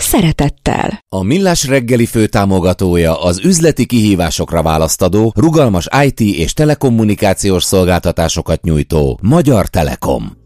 [0.00, 1.04] szeretettel.
[1.08, 9.66] A Millás reggeli főtámogatója az üzleti kihívásokra választadó, rugalmas IT és telekommunikációs szolgáltatásokat nyújtó Magyar
[9.66, 10.38] Telekom.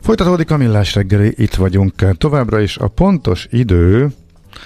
[0.00, 2.76] Folytatódik a Millás reggeli, itt vagyunk továbbra is.
[2.76, 4.08] A pontos idő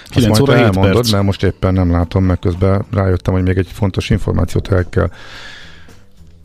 [0.09, 1.10] 9 óra elmondod, perc.
[1.10, 5.10] mert most éppen nem látom, meg közben rájöttem, hogy még egy fontos információt el kell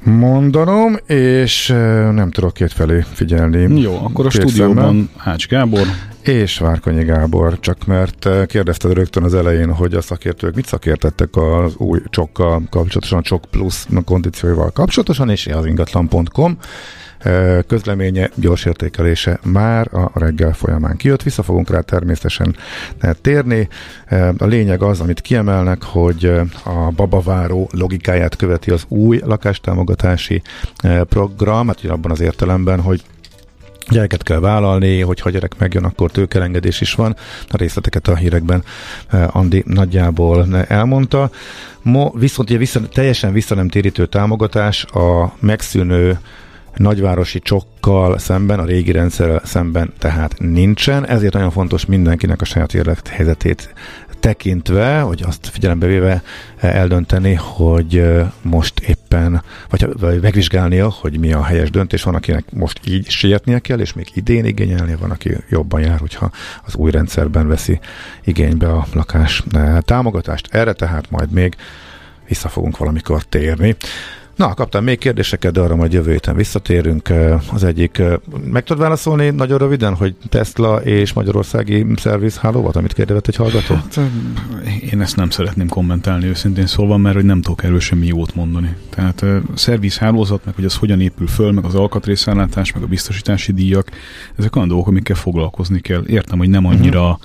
[0.03, 1.67] mondanom, és
[2.11, 3.81] nem tudok kétfelé figyelni.
[3.81, 5.07] Jó, akkor a Két stúdióban szemmel.
[5.17, 5.87] Ács Gábor,
[6.21, 11.75] És Várkonyi Gábor, csak mert kérdezted rögtön az elején, hogy a szakértők mit szakértettek az
[11.75, 16.57] új csokkal kapcsolatosan, a csok plusz kondícióival kapcsolatosan, és az ingatlan.com
[17.67, 21.23] közleménye, gyors értékelése már a reggel folyamán kijött.
[21.23, 22.55] Vissza fogunk rá természetesen
[23.21, 23.67] térni.
[24.37, 26.31] A lényeg az, amit kiemelnek, hogy
[26.63, 30.41] a babaváró logikáját követi az új lakástámogatási
[31.09, 33.01] program, hát abban az értelemben, hogy
[33.89, 37.15] gyereket kell vállalni, hogy ha gyerek megjön, akkor tőkelengedés is van.
[37.49, 38.63] A részleteket a hírekben
[39.27, 41.29] Andi nagyjából elmondta.
[41.81, 46.19] Mo, viszont ugye vissza, teljesen visszanemtérítő támogatás a megszűnő
[46.79, 52.73] nagyvárosi csokkal szemben, a régi rendszerrel szemben tehát nincsen, ezért nagyon fontos mindenkinek a saját
[52.73, 53.73] élethelyzetét
[54.19, 56.23] tekintve, hogy azt figyelembe véve
[56.57, 62.03] eh, eldönteni, hogy eh, most éppen, vagy, vagy megvizsgálnia, hogy mi a helyes döntés.
[62.03, 66.31] Van, akinek most így sietnie kell, és még idén igényelnie, van, aki jobban jár, hogyha
[66.65, 67.79] az új rendszerben veszi
[68.23, 70.47] igénybe a lakás eh, támogatást.
[70.51, 71.55] Erre tehát majd még
[72.27, 73.75] vissza fogunk valamikor térni.
[74.39, 77.13] Na, kaptam még kérdéseket, de arra majd jövő héten visszatérünk.
[77.53, 78.01] Az egyik,
[78.43, 83.75] meg tudod válaszolni nagyon röviden, hogy Tesla és Magyarországi szervizháló volt, amit kérdezett egy hallgató?
[83.75, 83.99] hát
[84.91, 88.75] én ezt nem szeretném kommentálni őszintén szólva, mert hogy nem tudok erről semmi jót mondani.
[88.89, 93.89] Tehát szervizhálózat, meg hogy az hogyan épül föl, meg az alkatrészellátás, meg a biztosítási díjak,
[94.35, 96.03] ezek olyan dolgok, amikkel foglalkozni kell.
[96.07, 97.19] Értem, hogy nem annyira uh-huh.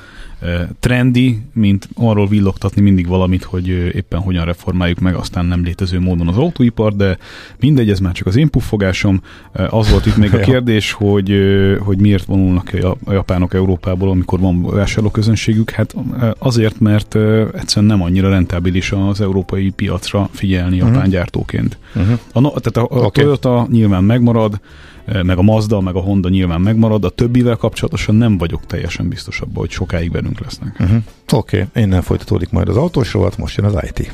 [0.80, 6.28] Trendi, mint arról villogtatni mindig valamit, hogy éppen hogyan reformáljuk meg aztán nem létező módon
[6.28, 7.18] az autóipar, de
[7.60, 9.22] mindegy, ez már csak az én puffogásom.
[9.52, 11.32] Az volt itt még a kérdés, hogy,
[11.80, 15.70] hogy miért vonulnak a ja- a japánok Európából, amikor van vásárlóközönségük.
[15.70, 15.94] Hát
[16.38, 17.14] azért, mert
[17.54, 20.86] egyszerűen nem annyira rentábilis az európai piacra figyelni Mhm.
[20.86, 21.78] japán gyártóként.
[21.94, 22.18] Uh-huh.
[22.32, 23.24] A, tehát a, a okay.
[23.24, 24.60] Toyota nyilván megmarad,
[25.22, 29.40] meg a Mazda, meg a Honda nyilván megmarad, a többivel kapcsolatosan nem vagyok teljesen biztos
[29.40, 30.76] abban, hogy sokáig velünk lesznek.
[30.80, 31.02] Uh-huh.
[31.32, 31.82] Oké, okay.
[31.82, 34.12] innen folytatódik majd az autós rovat, most jön az IT.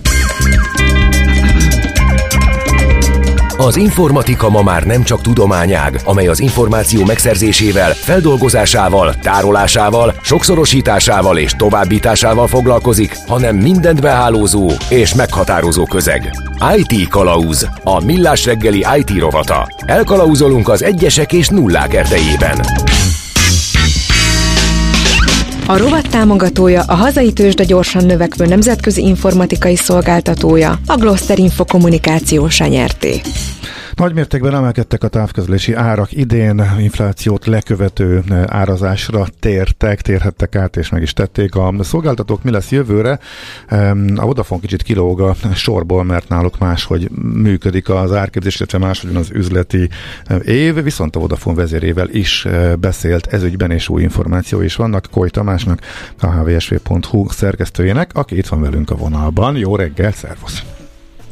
[3.67, 11.53] Az informatika ma már nem csak tudományág, amely az információ megszerzésével, feldolgozásával, tárolásával, sokszorosításával és
[11.53, 16.31] továbbításával foglalkozik, hanem mindent behálózó és meghatározó közeg.
[16.77, 19.69] IT Kalauz, a millás reggeli IT rovata.
[19.87, 22.61] Elkalauzolunk az egyesek és nullák erdejében.
[25.71, 32.61] A rovat támogatója a hazai tőzsde gyorsan növekvő nemzetközi informatikai szolgáltatója, a Gloster Info kommunikációs
[32.61, 33.21] nyerté.
[34.01, 41.03] Nagymértékben emelkedtek a távközlési árak idén, inflációt lekövető eh, árazásra tértek, térhettek át, és meg
[41.03, 41.55] is tették.
[41.55, 43.19] A szolgáltatók mi lesz jövőre?
[43.67, 49.17] Em, A Vodafone kicsit kilóg a sorból, mert náluk máshogy működik az árképzés, illetve máshogy
[49.17, 49.89] az üzleti
[50.25, 52.47] eh, év, viszont a Vodafone vezérével is
[52.79, 55.07] beszélt ezügyben, és új információ is vannak.
[55.11, 55.81] Koly Tamásnak,
[56.21, 59.57] a hvsv.hu szerkesztőjének, aki itt van velünk a vonalban.
[59.57, 60.80] Jó reggel, szervusz!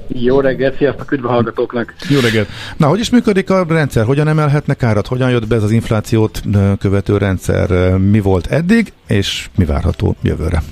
[0.09, 1.95] Jó reggelt, sziasztok, üdv a hallgatóknak!
[2.09, 2.49] Jó reggelt!
[2.77, 4.05] Na, hogy is működik a rendszer?
[4.05, 5.07] Hogyan emelhetnek árat?
[5.07, 6.43] Hogyan jött be ez az inflációt
[6.79, 7.97] követő rendszer?
[7.97, 10.63] Mi volt eddig, és mi várható jövőre?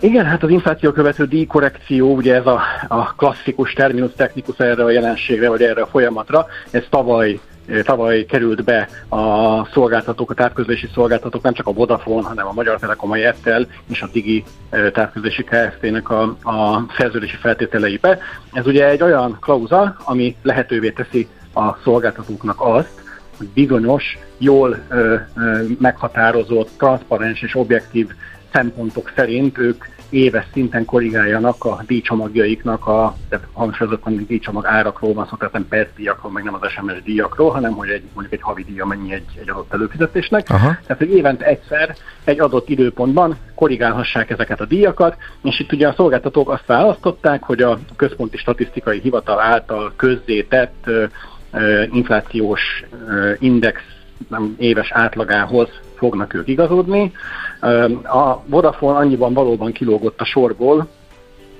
[0.00, 4.90] Igen, hát az infláció követő díjkorrekció, ugye ez a, a klasszikus terminus technikus erre a
[4.90, 7.40] jelenségre, vagy erre a folyamatra, ez tavaly
[7.82, 12.78] tavaly került be a szolgáltatók, a távközlési szolgáltatók, nem csak a Vodafone, hanem a Magyar
[12.78, 14.44] Telekom, a Jettel és a Digi
[14.92, 18.18] távközlési Kft-nek a, a szerződési feltételeibe.
[18.52, 23.06] Ez ugye egy olyan klauza, ami lehetővé teszi a szolgáltatóknak azt,
[23.36, 28.08] hogy bizonyos, jól ö, ö, meghatározott, transzparens és objektív
[28.52, 35.36] szempontok szerint ők éves szinten korrigáljanak a díjcsomagjaiknak, a, tehát hangsúlyozottan díjcsomag árakról van szó,
[35.36, 38.64] tehát nem perc díjakról, meg nem az SMS díjakról, hanem hogy egy, mondjuk egy havi
[38.64, 40.50] díja mennyi egy, egy adott előfizetésnek.
[40.50, 40.76] Aha.
[40.86, 45.94] Tehát, hogy évente egyszer egy adott időpontban korrigálhassák ezeket a díjakat, és itt ugye a
[45.96, 50.90] szolgáltatók azt választották, hogy a Központi Statisztikai Hivatal által közzétett
[51.90, 52.84] inflációs
[53.38, 53.80] index
[54.28, 57.12] nem éves átlagához fognak ők igazodni.
[58.02, 60.88] A Vodafone annyiban valóban kilógott a sorból,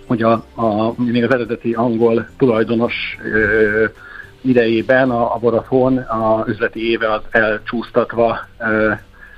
[0.07, 2.95] hogy a, a, még az eredeti angol tulajdonos
[3.33, 3.85] ö,
[4.41, 8.39] idejében a, a Vodafone a üzleti éve az elcsúsztatva,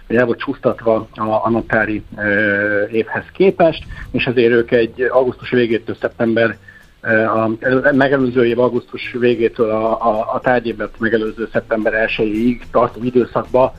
[0.07, 5.51] vagy el volt csúsztatva a, a naptári ö, évhez képest, és ezért ők egy augusztus
[5.51, 6.57] végétől szeptember
[7.03, 7.51] a
[7.93, 13.75] megelőző év augusztus végétől a, a, a tárgyévet megelőző szeptember 1-ig tartó időszakba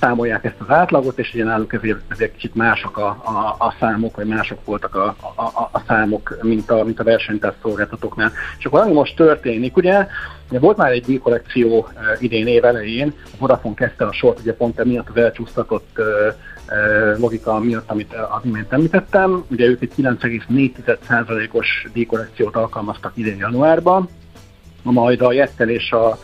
[0.00, 4.16] számolják ezt az átlagot, és ugye náluk ezért, ezért kicsit mások a, a, a számok,
[4.16, 8.32] vagy mások voltak a, a, a számok, mint a, mint a versenytársz szolgáltatóknál.
[8.58, 10.06] És akkor ami most történik, ugye,
[10.48, 11.88] ugye volt már egy díjkorrekció
[12.18, 16.00] idén év elején, a Vodafone kezdte a sort, ugye pont emiatt az elcsúsztatott
[17.18, 19.44] logika miatt, amit az imént említettem.
[19.50, 24.08] Ugye ők egy 9,4%-os díjkorrekciót alkalmaztak idén januárban,
[24.82, 26.18] majd a Jettel és a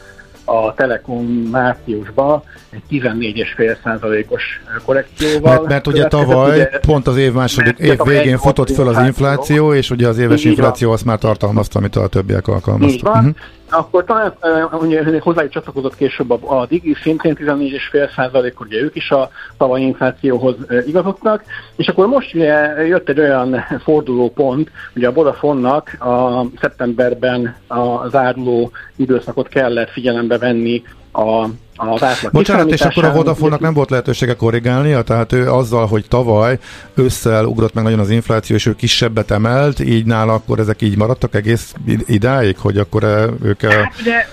[0.44, 4.42] a Telekom márciusban egy 14,5%-os
[4.84, 5.52] korrekcióval.
[5.52, 9.75] Mert, mert ugye tavaly ugye, pont az év második év végén futott föl az infláció,
[9.75, 13.14] és ugye az éves infláció azt már tartalmazta, amit a többiek alkalmaztak.
[13.14, 13.34] Uh-huh
[13.70, 19.31] akkor talán uh, hozzájuk csatlakozott később a, a Digi, szintén 14,5 ugye ők is a
[19.56, 20.55] tavalyi inflációhoz
[20.87, 21.44] igazodtak,
[21.76, 28.70] és akkor most ugye jött egy olyan fordulópont, ugye a Vodafone-nak a szeptemberben a záruló
[28.96, 30.82] időszakot kellett figyelembe venni
[31.12, 31.49] a
[31.89, 36.05] az átlag Bocsánat, és akkor a vodafone nem volt lehetősége korrigálnia, tehát ő azzal, hogy
[36.09, 36.59] tavaly
[36.95, 40.97] ősszel ugrott meg nagyon az infláció, és ő kisebbet emelt, így nála akkor ezek így
[40.97, 41.75] maradtak egész
[42.07, 43.62] idáig, hogy akkor eh, ők...
[43.62, 44.27] Hát ugye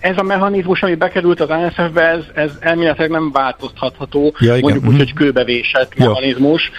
[0.00, 4.58] ez a mechanizmus, ami bekerült az ASF-be, ez, ez elméletileg nem változtatható, ja, igen.
[4.60, 4.98] mondjuk úgy, uh-huh.
[4.98, 6.06] hogy kőbevésett ja.
[6.06, 6.70] mechanizmus.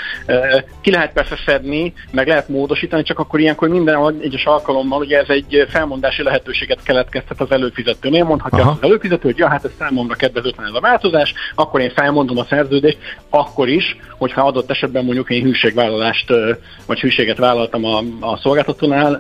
[0.81, 5.29] Ki lehet persze szedni, meg lehet módosítani, csak akkor ilyenkor minden egyes alkalommal, ugye ez
[5.29, 8.71] egy felmondási lehetőséget keletkeztet az előfizetőnél, mondhatja Aha.
[8.71, 12.45] az előfizető, hogy ja, hát ez számomra kedvezőtlen ez a változás, akkor én felmondom a
[12.49, 12.97] szerződést,
[13.29, 16.33] akkor is, hogyha adott esetben mondjuk én hűségvállalást,
[16.85, 19.13] vagy hűséget vállaltam a, a szolgáltatónál,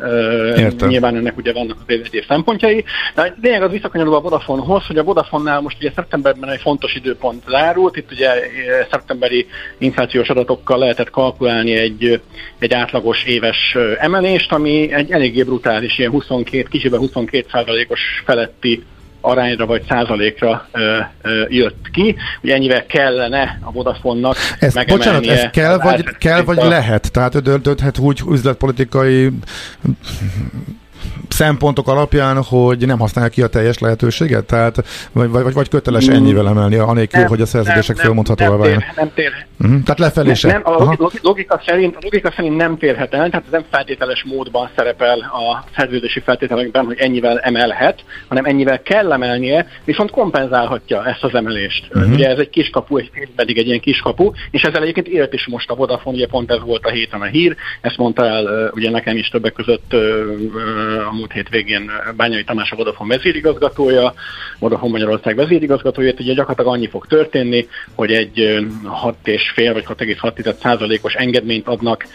[0.57, 0.87] Értem.
[0.87, 2.83] nyilván ennek ugye vannak az egyéb szempontjai.
[3.15, 7.43] De lényeg az visszakanyarodva a Vodafonehoz, hogy a Vodafonnál most ugye szeptemberben egy fontos időpont
[7.45, 8.41] lárult, itt ugye eh,
[8.91, 9.47] szeptemberi
[9.77, 12.21] inflációs adatokkal lehetett kalkulálni egy,
[12.59, 18.83] egy átlagos éves eh, emelést, ami egy eléggé brutális, ilyen 22, kicsiben 22 százalékos feletti
[19.21, 22.15] arányra vagy százalékra ö, ö, jött ki.
[22.41, 27.11] Ugye ennyivel kellene a Vodafone-nak ez, Bocsánat, ez kell vagy, kell vagy lehet?
[27.11, 29.29] Tehát dönthet úgy üzletpolitikai
[31.29, 34.45] szempontok alapján, hogy nem használja ki a teljes lehetőséget?
[34.45, 34.75] Tehát,
[35.11, 36.13] vagy, vagy, vagy köteles mm.
[36.13, 38.85] ennyivel emelni, anélkül, nem, hogy a szerződések fölmondhatóvá váljanak?
[38.85, 39.31] Nem, nem tér.
[39.59, 39.83] Uh-huh.
[39.83, 40.51] Tehát lefelé sem.
[40.51, 44.69] Nem, a logika, szerint, a logika szerint nem férhet el, tehát ez nem feltételes módban
[44.75, 51.35] szerepel a szerződési feltételekben, hogy ennyivel emelhet, hanem ennyivel kell emelnie, viszont kompenzálhatja ezt az
[51.35, 51.87] emelést.
[51.93, 52.11] Uh-huh.
[52.11, 55.69] Ugye ez egy kiskapu, egy pedig egy ilyen kiskapu, és ezzel egyébként élt is most
[55.69, 59.17] a Vodafone, ugye pont ez volt a héten a hír, ezt mondta el ugye nekem
[59.17, 59.95] is többek között
[61.09, 64.13] a múlt hét végén Bányai Tamás a Vodafone vezérigazgatója,
[64.59, 68.33] Vodafone Magyarország vezérigazgatója, ugye gyakorlatilag annyi fog történni, hogy egy
[69.03, 72.05] 6,5 vagy 6,6 százalékos engedményt adnak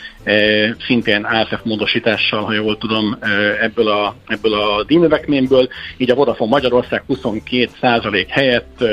[0.86, 3.18] szintén ASF módosítással, ha jól tudom,
[3.60, 8.84] ebből a, ebből a díjnövekményből, így a Vodafone Magyarország 22 százalék helyett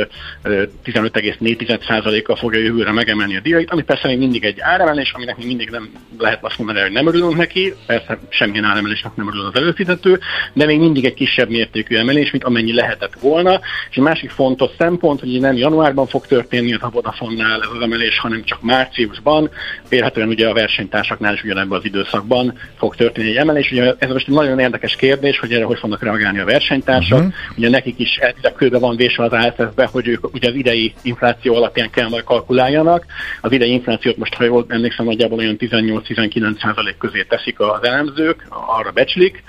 [0.43, 5.47] 15,4 százalékkal fogja jövőre megemelni a díjait, ami persze még mindig egy áremelés, aminek még
[5.47, 9.55] mindig nem lehet azt mondani, hogy nem örülünk neki, persze semmilyen áremelésnek nem örül az
[9.71, 10.19] előfizető,
[10.53, 13.59] de még mindig egy kisebb mértékű emelés, mint amennyi lehetett volna.
[13.89, 18.19] És egy másik fontos szempont, hogy nem januárban fog történni a Vodafone-nál ez az emelés,
[18.19, 19.49] hanem csak márciusban,
[19.89, 23.71] vélhetően ugye a versenytársaknál is ugyanebben az időszakban fog történni egy emelés.
[23.71, 27.17] Ugye ez most egy nagyon érdekes kérdés, hogy erre hogy fognak reagálni a versenytársak.
[27.17, 27.33] Uh-huh.
[27.57, 31.55] Ugye nekik is elvileg kőbe van vésve az ASF-be, hogy ők ugye az idei infláció
[31.55, 33.05] alapján kell majd kalkuláljanak.
[33.41, 38.91] Az idei inflációt most, ha jól emlékszem, nagyjából olyan 18-19% közé teszik az elemzők, arra
[38.91, 39.43] becslik.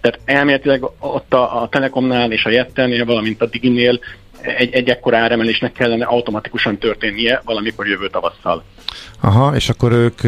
[0.00, 4.00] Tehát elméletileg ott a, a Telekomnál és a Jettennél, valamint a Diginél
[4.40, 8.64] egy, egy ekkora áremelésnek kellene automatikusan történnie valamikor jövő tavasszal.
[9.20, 10.20] Aha, és akkor ők,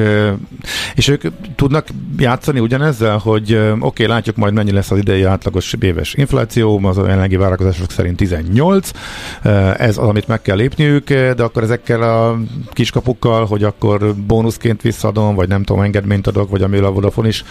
[0.94, 1.22] és ők
[1.56, 1.86] tudnak
[2.18, 6.98] játszani ugyanezzel, hogy oké, okay, látjuk majd mennyi lesz az idei átlagos éves infláció, az
[6.98, 8.90] a jelenlegi várakozások szerint 18,
[9.76, 12.38] ez az, amit meg kell lépniük, de akkor ezekkel a
[12.72, 17.44] kiskapukkal, hogy akkor bónuszként visszadom, vagy nem tudom, engedményt adok, vagy amivel a Vodafone is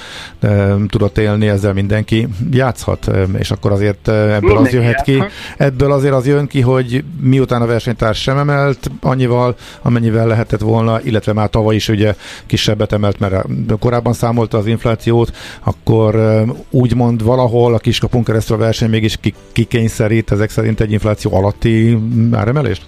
[0.88, 5.24] tudott élni, ezzel mindenki játszhat, és akkor azért ebből az jöhet ki,
[5.58, 11.02] ebből azért az jön ki, hogy miután a versenytárs sem emelt annyival, amennyivel lehetett volna,
[11.02, 13.46] illetve már tavaly is ugye kisebbet emelt, mert
[13.80, 19.18] korábban számolta az inflációt, akkor úgymond valahol a kiskapunk keresztül a verseny mégis
[19.52, 21.98] kikényszerít ezek szerint egy infláció alatti
[22.32, 22.86] áremelést?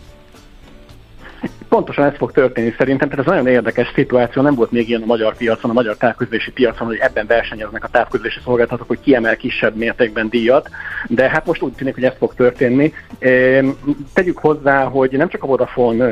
[1.72, 5.06] Pontosan ez fog történni szerintem, tehát ez nagyon érdekes szituáció, nem volt még ilyen a
[5.06, 9.76] magyar piacon, a magyar távközlési piacon, hogy ebben versenyeznek a távközlési szolgáltatók, hogy kiemel kisebb
[9.76, 10.70] mértékben díjat,
[11.08, 12.94] de hát most úgy tűnik, hogy ez fog történni.
[14.14, 16.06] Tegyük hozzá, hogy nem csak a Vodafone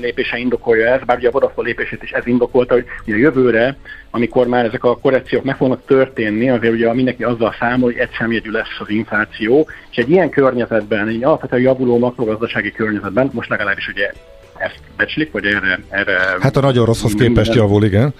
[0.00, 3.76] lépése indokolja ez, bár ugye a Vodafone lépését is ez indokolta, hogy a jövőre,
[4.10, 8.16] amikor már ezek a korrekciók meg fognak történni, azért ugye mindenki azzal számol, hogy egy
[8.18, 13.88] szemjegyű lesz az infláció, és egy ilyen környezetben, egy alapvetően javuló makrogazdasági környezetben, most legalábbis
[13.88, 14.12] ugye
[14.58, 16.18] ezt becslik, vagy erre, erre...
[16.40, 18.14] Hát a nagyon rosszhoz képest javul, igen.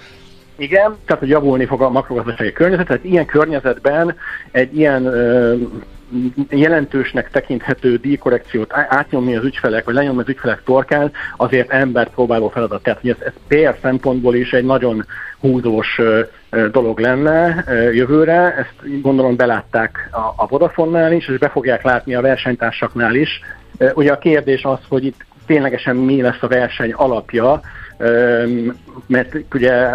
[0.57, 4.15] Igen, tehát hogy javulni fog a makrogazdasági környezet, tehát ilyen környezetben
[4.51, 5.55] egy ilyen ö,
[6.51, 12.83] jelentősnek tekinthető díjkorrekciót átnyomni az ügyfelek, vagy lenyomni az ügyfelek torkán, azért embert próbáló feladat.
[12.83, 15.07] Tehát hogy ez, ez PR szempontból is egy nagyon
[15.41, 16.01] húzós
[16.73, 22.21] dolog lenne jövőre, ezt gondolom belátták a, a Vodafone-nál is, és be fogják látni a
[22.21, 23.41] versenytársaknál is.
[23.95, 27.61] Ugye a kérdés az, hogy itt ténylegesen mi lesz a verseny alapja,
[29.07, 29.91] mert ugye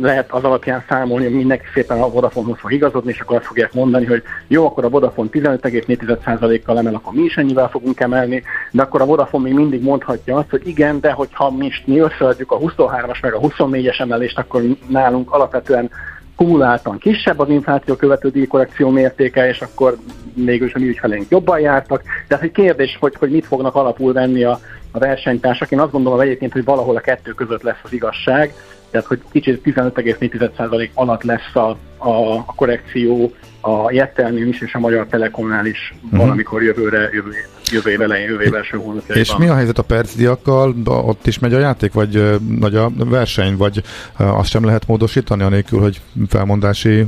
[0.00, 3.72] lehet az alapján számolni, hogy mindenki szépen a Vodafonehoz fog igazodni, és akkor azt fogják
[3.72, 8.82] mondani, hogy jó, akkor a Vodafone 15,4%-kal emel, akkor mi is ennyivel fogunk emelni, de
[8.82, 12.58] akkor a Vodafone még mindig mondhatja azt, hogy igen, de hogyha mi, mi összeadjuk a
[12.58, 15.90] 23-as meg a 24-es emelést, akkor nálunk alapvetően
[16.36, 19.96] kumuláltan kisebb az infláció követő díjkorrekció mértéke, és akkor
[20.34, 22.02] mégis a mi ügyfeleink jobban jártak.
[22.28, 25.70] De hát egy kérdés, hogy, hogy mit fognak alapul venni a, a versenytársak.
[25.70, 28.54] Én azt gondolom egyébként, hogy valahol a kettő között lesz az igazság,
[28.90, 34.78] tehát hogy kicsit 15,4% alatt lesz a, a, a korrekció a Jettelnél is és a
[34.78, 36.20] Magyar Telekomnál is uh-huh.
[36.20, 37.30] valamikor jövőre, jövő,
[37.72, 39.16] jövő év elején, jövő év első hónapjaiban.
[39.16, 40.74] És mi a helyzet a percdiakkal?
[40.84, 43.82] Ott is megy a játék, vagy nagy a verseny, vagy
[44.16, 47.06] azt sem lehet módosítani, anélkül, hogy felmondási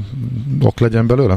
[0.60, 1.36] ok legyen belőle?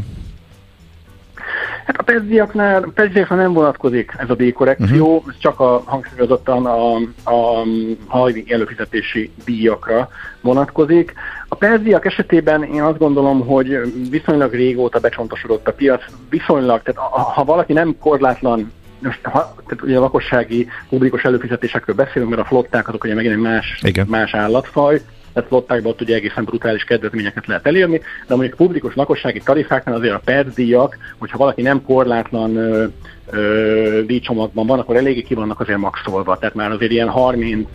[1.85, 2.93] Hát a PESZ-diaknál,
[3.29, 5.33] nem vonatkozik ez a díjkorrekció, uh-huh.
[5.33, 6.95] ez csak a hangsúlyozottan a,
[7.31, 7.65] a
[8.07, 10.09] havi előfizetési díjakra
[10.41, 11.13] vonatkozik.
[11.47, 17.43] A PESZ esetében én azt gondolom, hogy viszonylag régóta becsontosodott a piac, viszonylag, tehát ha
[17.43, 22.87] valaki nem korlátlan most ha, tehát ugye a lakossági publikus előfizetésekről beszélünk, mert a flották
[22.87, 24.07] azok ugye megint egy más, Igen.
[24.09, 25.01] más állatfaj,
[25.35, 29.95] tehát flottákban ott ugye egészen brutális kedvezményeket lehet elérni, de mondjuk a publikus lakossági tarifáknál
[29.95, 32.85] azért a percdíjak, hogyha valaki nem korlátlan ö,
[33.29, 37.67] ö, díjcsomagban van, akkor eléggé ki vannak azért maxolva, tehát már azért ilyen 30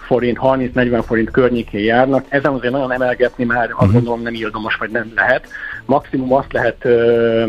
[0.00, 2.24] forint, 30-40 forint környékén járnak.
[2.28, 3.92] Ezen azért nagyon emelgetni már azt uh-huh.
[3.92, 5.48] gondolom nem ildomos, vagy nem lehet.
[5.86, 7.44] Maximum azt lehet ö,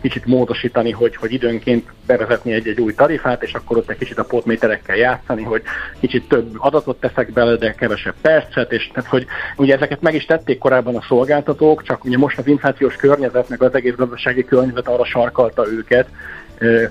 [0.00, 4.24] kicsit módosítani, hogy, hogy időnként bevezetni egy-egy új tarifát, és akkor ott egy kicsit a
[4.24, 5.62] potméterekkel játszani, hogy
[6.00, 10.24] kicsit több adatot teszek bele, de kevesebb percet, és tehát, hogy ugye ezeket meg is
[10.24, 14.88] tették korábban a szolgáltatók, csak ugye most az inflációs környezet, meg az egész gazdasági környezet
[14.88, 16.08] arra sarkalta őket,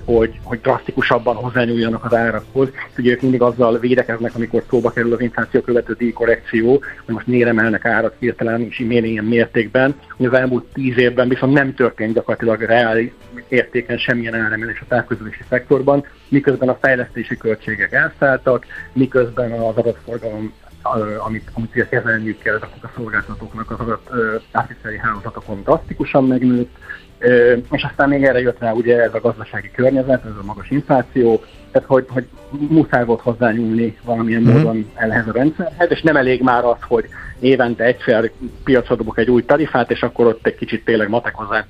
[0.04, 2.68] hogy, hogy drasztikusabban hozzányúljanak az árakhoz.
[2.98, 6.70] Ugye ők mindig azzal védekeznek, amikor szóba kerül az infláció követő díjkorrekció,
[7.04, 9.94] hogy most miért emelnek árat hirtelen és miért ilyen mértékben.
[10.18, 12.98] Az elmúlt tíz évben viszont nem történt gyakorlatilag reál
[13.48, 20.52] értéken semmilyen áremelés a távközlési szektorban, miközben a fejlesztési költségek elszálltak, miközben az adatforgalom
[21.26, 24.10] amit, amit kezelniük kell ezeknek a szolgáltatóknak az adat
[24.52, 26.76] átviteli hálózatokon drasztikusan megnőtt,
[27.70, 31.42] és aztán még erre jött rá ugye ez a gazdasági környezet, ez a magas infláció,
[31.72, 34.56] tehát hogy, hogy muszáj volt hozzányúlni valamilyen mm-hmm.
[34.56, 37.08] módon ehhez a rendszerhez, és nem elég már az, hogy
[37.40, 38.30] évente egyszer
[38.64, 41.08] piacra dobok egy új tarifát, és akkor ott egy kicsit tényleg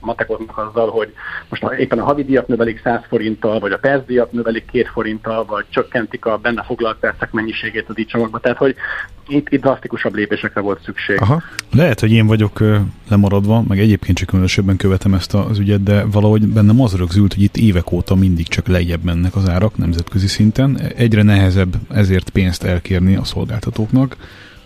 [0.01, 1.13] matekoznak azzal, hogy
[1.49, 6.25] most éppen a havidíjat növelik 100 forinttal, vagy a percdíjat növelik 2 forinttal, vagy csökkentik
[6.25, 8.39] a benne foglalt percek mennyiségét a díjcsomagba.
[8.39, 8.75] Tehát, hogy
[9.29, 11.21] itt, itt drasztikusabb lépésekre volt szükség.
[11.21, 11.43] Aha.
[11.73, 12.63] Lehet, hogy én vagyok
[13.09, 17.43] lemaradva, meg egyébként csak különösebben követem ezt az ügyet, de valahogy bennem az rögzült, hogy
[17.43, 20.81] itt évek óta mindig csak lejjebb mennek az árak nemzetközi szinten.
[20.97, 24.17] Egyre nehezebb ezért pénzt elkérni a szolgáltatóknak.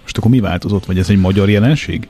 [0.02, 2.09] Most akkor mi változott, vagy ez egy magyar jelenség?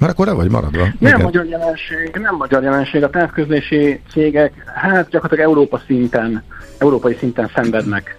[0.00, 0.78] Már akkor le vagy maradva.
[0.78, 1.20] Nem Igen.
[1.20, 3.02] magyar jelenség, nem magyar jelenség.
[3.02, 6.42] A távközlési cégek, hát gyakorlatilag Európa szinten,
[6.78, 8.16] európai szinten szenvednek.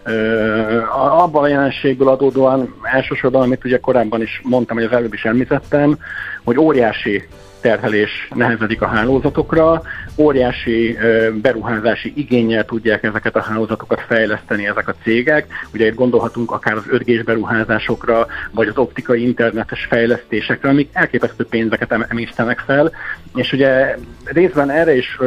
[0.93, 5.97] abban a jelenségből adódóan elsősorban, amit ugye korábban is mondtam, hogy az előbb is említettem,
[6.43, 7.27] hogy óriási
[7.61, 9.81] terhelés nehezedik a hálózatokra,
[10.17, 10.97] óriási
[11.41, 15.47] beruházási igényel tudják ezeket a hálózatokat fejleszteni ezek a cégek.
[15.73, 21.45] Ugye itt gondolhatunk akár az 5 g beruházásokra, vagy az optikai internetes fejlesztésekre, amik elképesztő
[21.45, 22.91] pénzeket emésztenek fel,
[23.35, 25.17] és ugye részben erre is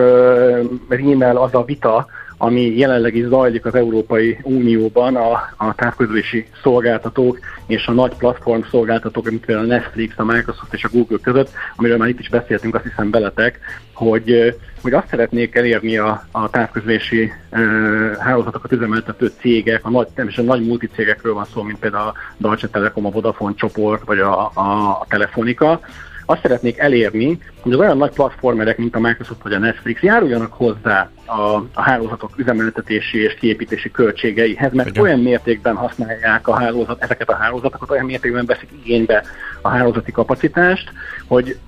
[0.89, 2.07] rímel az a vita,
[2.45, 8.61] ami jelenleg is zajlik az Európai Unióban a, a távközlési szolgáltatók és a nagy platform
[8.71, 12.29] szolgáltatók, mint például a Netflix, a Microsoft és a Google között, amiről már itt is
[12.29, 13.61] beszéltünk, azt hiszem veletek,
[13.93, 17.61] hogy, hogy azt szeretnék elérni a, a távközlési e,
[18.19, 22.69] hálózatokat üzemeltető cégek, a nagy, és a nagy multicégekről van szó, mint például a Deutsche
[22.69, 25.81] Telekom, a Vodafone csoport, vagy a, a, a Telefonika,
[26.27, 30.53] azt szeretnék elérni, hogy az olyan nagy platformerek, mint a Microsoft vagy a Netflix járuljanak
[30.53, 31.41] hozzá a,
[31.75, 35.03] a hálózatok üzemeltetési és kiépítési költségeihez, mert Igen.
[35.03, 39.23] olyan mértékben használják a hálózat, ezeket a hálózatokat, olyan mértékben veszik igénybe
[39.63, 40.93] a hálózati kapacitást,
[41.27, 41.59] hogy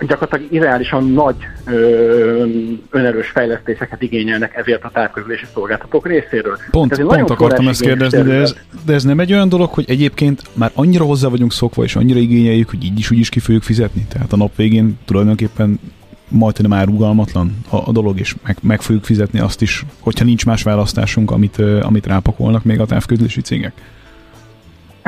[0.00, 1.36] gyakorlatilag irreálisan nagy
[1.66, 2.46] ö,
[2.90, 6.58] önerős fejlesztéseket igényelnek ezért a távközlési szolgáltatók részéről.
[6.70, 10.42] Pont, pont akartam ezt kérdezni, de ez, de ez nem egy olyan dolog, hogy egyébként
[10.52, 13.62] már annyira hozzá vagyunk szokva, és annyira igényeljük, hogy így is úgy is ki fogjuk
[13.62, 14.06] fizetni.
[14.08, 15.80] Tehát a nap végén tulajdonképpen
[16.28, 20.46] majdnem már rugalmatlan a, a dolog, és meg, meg fogjuk fizetni azt is, hogyha nincs
[20.46, 23.72] más választásunk, amit, amit rápakolnak még a távközlési cégek.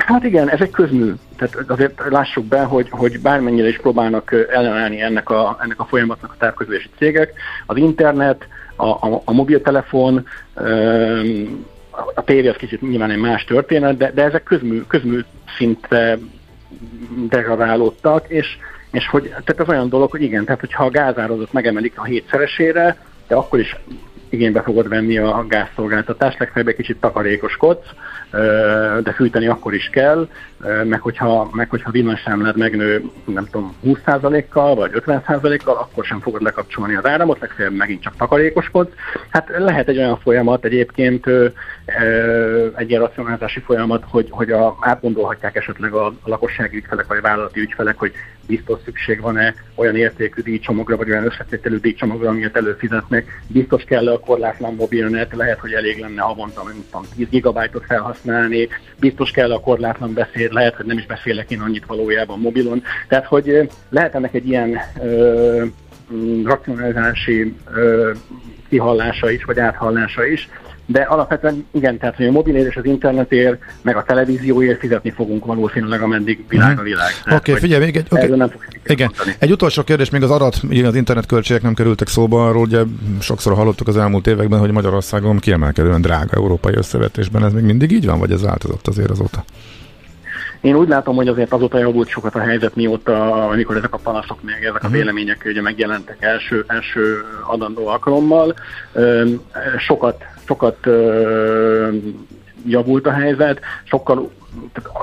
[0.08, 1.12] Hát igen, ez egy közmű.
[1.36, 6.32] Tehát azért lássuk be, hogy, hogy bármennyire is próbálnak ellenállni ennek a, ennek a folyamatnak
[6.32, 7.32] a távközlési cégek,
[7.66, 8.46] az internet,
[8.76, 10.26] a, a, a mobiltelefon,
[12.14, 15.20] a tévé az kicsit nyilván egy más történet, de, de ezek közmű, közmű
[15.56, 16.18] szinte
[17.28, 18.46] degradálódtak, és,
[18.90, 22.96] és hogy, tehát ez olyan dolog, hogy igen, tehát hogyha a gázáradat megemelik a hétszeresére,
[23.26, 23.76] de akkor is
[24.28, 27.86] igénybe fogod venni a gázszolgáltatást, legfeljebb egy kicsit takarékoskodsz,
[29.02, 30.28] de fűteni akkor is kell,
[30.84, 36.94] meg hogyha, meg hogyha villanyszámlád megnő, nem tudom, 20%-kal vagy 50%-kal, akkor sem fogod lekapcsolni
[36.94, 38.92] az áramot, legfeljebb megint csak takarékoskodsz.
[39.28, 41.26] Hát lehet egy olyan folyamat egyébként,
[42.76, 47.20] egy ilyen racionalizási folyamat, hogy, hogy a, átgondolhatják esetleg a, a lakossági ügyfelek vagy a
[47.20, 48.12] vállalati ügyfelek, hogy
[48.46, 54.18] biztos szükség van-e olyan értékű díjcsomagra, vagy olyan összetételű díjcsomagra, amiért előfizetnek, biztos kell a
[54.18, 58.68] korlátlan mobilnet, lehet, hogy elég lenne havonta, nem tudom, 10 gigabájtot felhasználni,
[59.00, 62.82] biztos kell a korlátlan beszéd, lehet, hogy nem is beszélek én annyit valójában mobilon.
[63.08, 65.64] Tehát, hogy lehet ennek egy ilyen ö,
[66.44, 68.12] racionalizási ö,
[68.68, 70.48] kihallása is, vagy áthallása is,
[70.90, 75.44] de alapvetően igen, tehát hogy a mobilért és az internetért, meg a televízióért fizetni fogunk
[75.44, 76.82] valószínűleg, ameddig világ a mhm.
[76.82, 77.10] világ.
[77.24, 78.28] Oké, okay, figyelj, még egy, okay.
[78.28, 78.52] nem
[78.84, 79.12] igen.
[79.38, 82.82] Egy utolsó kérdés, még az igen, az internetköltségek nem kerültek szóba, arról ugye
[83.20, 87.44] sokszor hallottuk az elmúlt években, hogy Magyarországon kiemelkedően drága európai összevetésben.
[87.44, 89.44] Ez még mindig így van, vagy ez változott azért azóta?
[90.60, 94.42] Én úgy látom, hogy azért azóta javult sokat a helyzet, mióta, amikor ezek a panaszok,
[94.42, 94.96] még ezek a mhm.
[94.96, 98.54] vélemények ugye megjelentek első, első adandó alkalommal.
[99.78, 100.88] Sokat, sokat
[102.66, 104.30] javult a helyzet, sokkal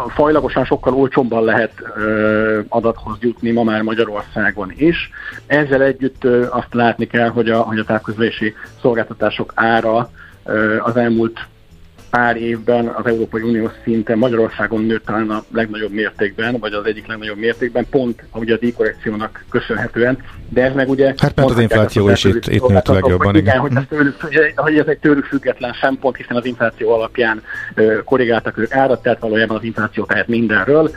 [0.07, 5.09] fajlagosan sokkal olcsóbban lehet ö, adathoz jutni ma már Magyarországon is.
[5.45, 10.09] Ezzel együtt ö, azt látni kell, hogy a, hogy a távközlési szolgáltatások ára
[10.43, 11.47] ö, az elmúlt
[12.15, 17.07] pár évben az Európai Unió szinten Magyarországon nőtt talán a legnagyobb mértékben, vagy az egyik
[17.07, 20.17] legnagyobb mértékben, pont ugye a díjkorrekciónak köszönhetően,
[20.49, 21.13] de ez meg ugye...
[21.17, 23.57] Hát mert az infláció is itt, itt nőtt legjobban, igen.
[23.57, 24.21] Hogy ez, tőlük,
[24.55, 27.41] hogy ez egy tőlük független szempont, hiszen az infláció alapján
[28.03, 30.91] korrigáltak ők árat, tehát valójában az infláció tehet mindenről,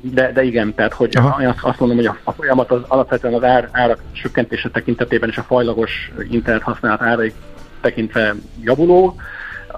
[0.00, 3.42] de, de igen, tehát hogy azt, azt mondom, hogy a, a folyamat az alapvetően az
[3.42, 7.32] ár, árak csökkentése tekintetében és a fajlagos internet használat árai
[7.80, 9.16] tekintve javuló,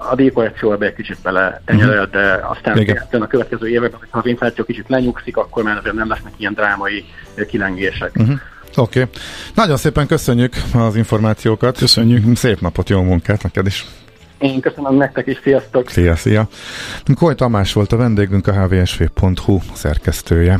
[0.09, 2.11] a díjkorrekció ebbe egy kicsit bele tenyerel, uh-huh.
[2.11, 2.97] de aztán Igen.
[3.11, 7.05] a következő években, ha az infláció kicsit lenyugszik, akkor már azért nem lesznek ilyen drámai
[7.47, 8.11] kilengések.
[8.15, 8.39] Uh-huh.
[8.75, 9.01] Oké.
[9.01, 9.13] Okay.
[9.55, 11.77] Nagyon szépen köszönjük az információkat.
[11.77, 12.37] Köszönjük.
[12.37, 13.85] Szép napot, jó munkát neked is.
[14.39, 15.89] Én köszönöm nektek is, sziasztok!
[15.89, 16.47] Szia, szia!
[17.15, 20.59] Koly Tamás volt a vendégünk, a hvsv.hu szerkesztője.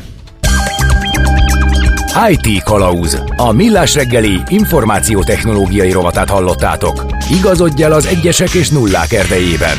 [2.29, 3.21] IT Kalauz.
[3.35, 7.05] A millás reggeli információtechnológiai rovatát hallottátok.
[7.31, 9.77] Igazodj el az egyesek és nullák erdejében.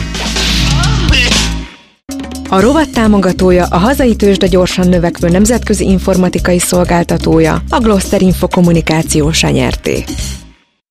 [2.48, 9.30] A rovat támogatója a hazai tőzsde gyorsan növekvő nemzetközi informatikai szolgáltatója, a Gloster Info kommunikáció
[9.50, 10.04] nyerté.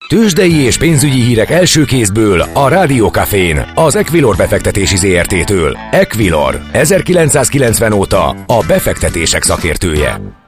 [0.08, 5.78] Tőzsdei és pénzügyi hírek első kézből a Rádiókafén, az Equilor befektetési ZRT-től.
[5.90, 10.39] Equilor, 1990 óta a befektetések szakértője.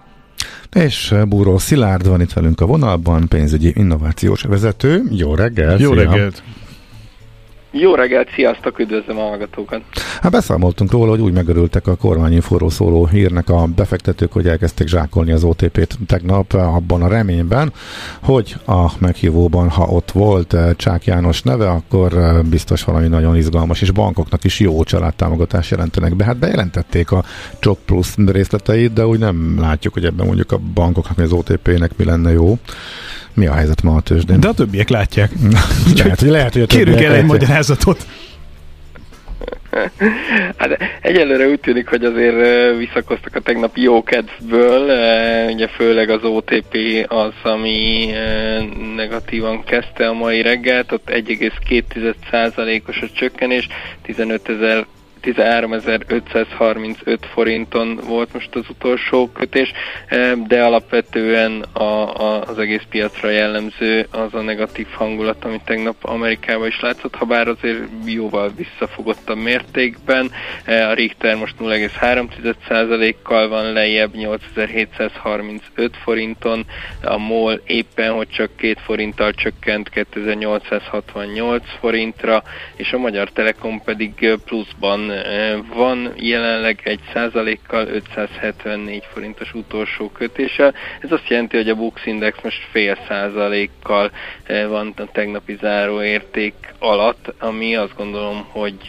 [0.72, 5.02] És Búró Szilárd van itt velünk a vonalban, pénzügyi innovációs vezető.
[5.11, 5.80] Jó reggelt!
[5.80, 6.42] Jó reggelt!
[7.74, 9.82] Jó reggelt, sziasztok, üdvözlöm a hallgatókat!
[10.20, 15.32] Hát beszámoltunk róla, hogy úgy megörültek a kormányinforról szóló hírnek a befektetők, hogy elkezdték zsákolni
[15.32, 17.72] az OTP-t tegnap abban a reményben,
[18.22, 23.37] hogy a meghívóban, ha ott volt eh, Csák János neve, akkor eh, biztos valami nagyon
[23.37, 26.24] izgalmas, és bankoknak is jó családtámogatást jelentenek be.
[26.24, 27.24] Hát bejelentették a
[27.58, 32.04] Csok Plus részleteit, de úgy nem látjuk, hogy ebben mondjuk a bankoknak, az OTP-nek mi
[32.04, 32.58] lenne jó.
[33.35, 34.40] Mi a helyzet ma a tőzsdén?
[34.40, 35.31] De a többiek látják.
[35.97, 38.07] lehet, hogy, lehet, hogy a Kérünk el egy magyarázatot.
[40.57, 44.83] Hát egyelőre úgy tűnik, hogy azért visszakoztak a tegnapi jó kedvből,
[45.53, 46.77] ugye főleg az OTP
[47.09, 48.11] az, ami
[48.95, 53.68] negatívan kezdte a mai reggelt, ott 1,2%-os a csökkenés,
[54.03, 54.87] 15 ezer
[55.22, 59.72] 13.535 forinton volt most az utolsó kötés,
[60.06, 65.96] eh, de alapvetően a, a, az egész piacra jellemző az a negatív hangulat, amit tegnap
[66.00, 70.30] Amerikában is látszott, ha bár azért jóval visszafogottabb mértékben.
[70.64, 76.64] Eh, a Richter most 0,3%-kal van lejjebb 8735 forinton,
[77.02, 82.42] a MOL éppen, hogy csak két forinttal csökkent 2868 forintra,
[82.76, 85.12] és a Magyar Telekom pedig pluszban
[85.75, 90.72] van jelenleg egy százalékkal 574 forintos utolsó kötése.
[91.01, 94.11] Ez azt jelenti, hogy a Bux Index most fél százalékkal
[94.68, 98.83] van a tegnapi záróérték alatt, ami azt gondolom, hogy,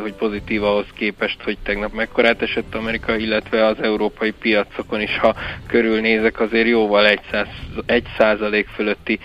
[0.00, 5.34] hogy pozitív ahhoz képest, hogy tegnap mekkorát esett Amerika, illetve az európai piacokon is, ha
[5.66, 7.48] körülnézek, azért jóval egy, száz,
[7.86, 9.18] egy százalék fölötti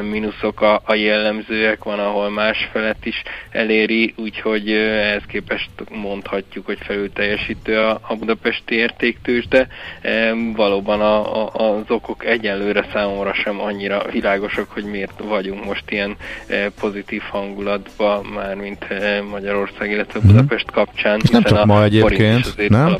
[0.00, 5.70] mínuszok a, a jellemzőek, van, ahol más felett is eléri, úgyhogy ehhez képest
[6.00, 9.68] mondhatjuk, hogy felül teljesítő a, a budapesti értéktős, de
[10.02, 15.84] e, valóban a, a, az okok egyenlőre számomra sem annyira világosak, hogy miért vagyunk most
[15.88, 20.28] ilyen e, pozitív hangulatban, már mint e, Magyarország, illetve mhm.
[20.28, 21.20] Budapest kapcsán.
[21.22, 22.96] És nem csak ma egyébként, nem?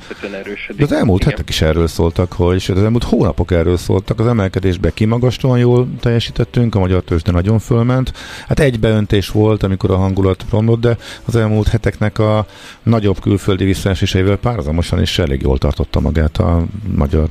[0.77, 1.33] De az elmúlt Igen.
[1.33, 6.75] hetek is erről szóltak, hogy az elmúlt hónapok erről szóltak, az emelkedésbe kimagaslóan jól teljesítettünk,
[6.75, 8.13] a magyar tőzsde nagyon fölment.
[8.49, 12.47] Hát egybeöntés volt, amikor a hangulat romlott, de az elmúlt heteknek a
[12.90, 16.64] nagyobb külföldi visszaeséseivel párhuzamosan is elég jól tartotta magát a
[16.96, 17.29] magyar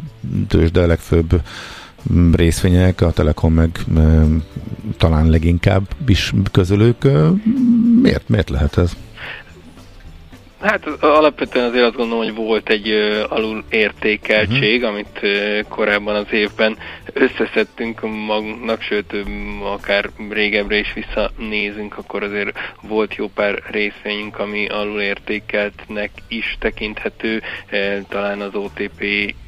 [0.48, 1.42] tőzsde legfőbb
[2.32, 4.24] részvények, a Telekom meg e,
[4.98, 7.04] talán leginkább is közülük.
[8.02, 8.96] Miért, miért lehet ez?
[10.62, 12.92] Hát alapvetően azért azt gondolom, hogy volt egy
[13.30, 14.90] alul értékeltség, uh-huh.
[14.90, 15.20] amit
[15.68, 16.78] korábban az évben
[17.14, 19.16] összeszedtünk magunknak, sőt
[19.64, 27.42] akár régebbre is visszanézünk, akkor azért volt jó pár részvényünk, ami alul értékeltnek is tekinthető,
[28.10, 29.04] talán az OTP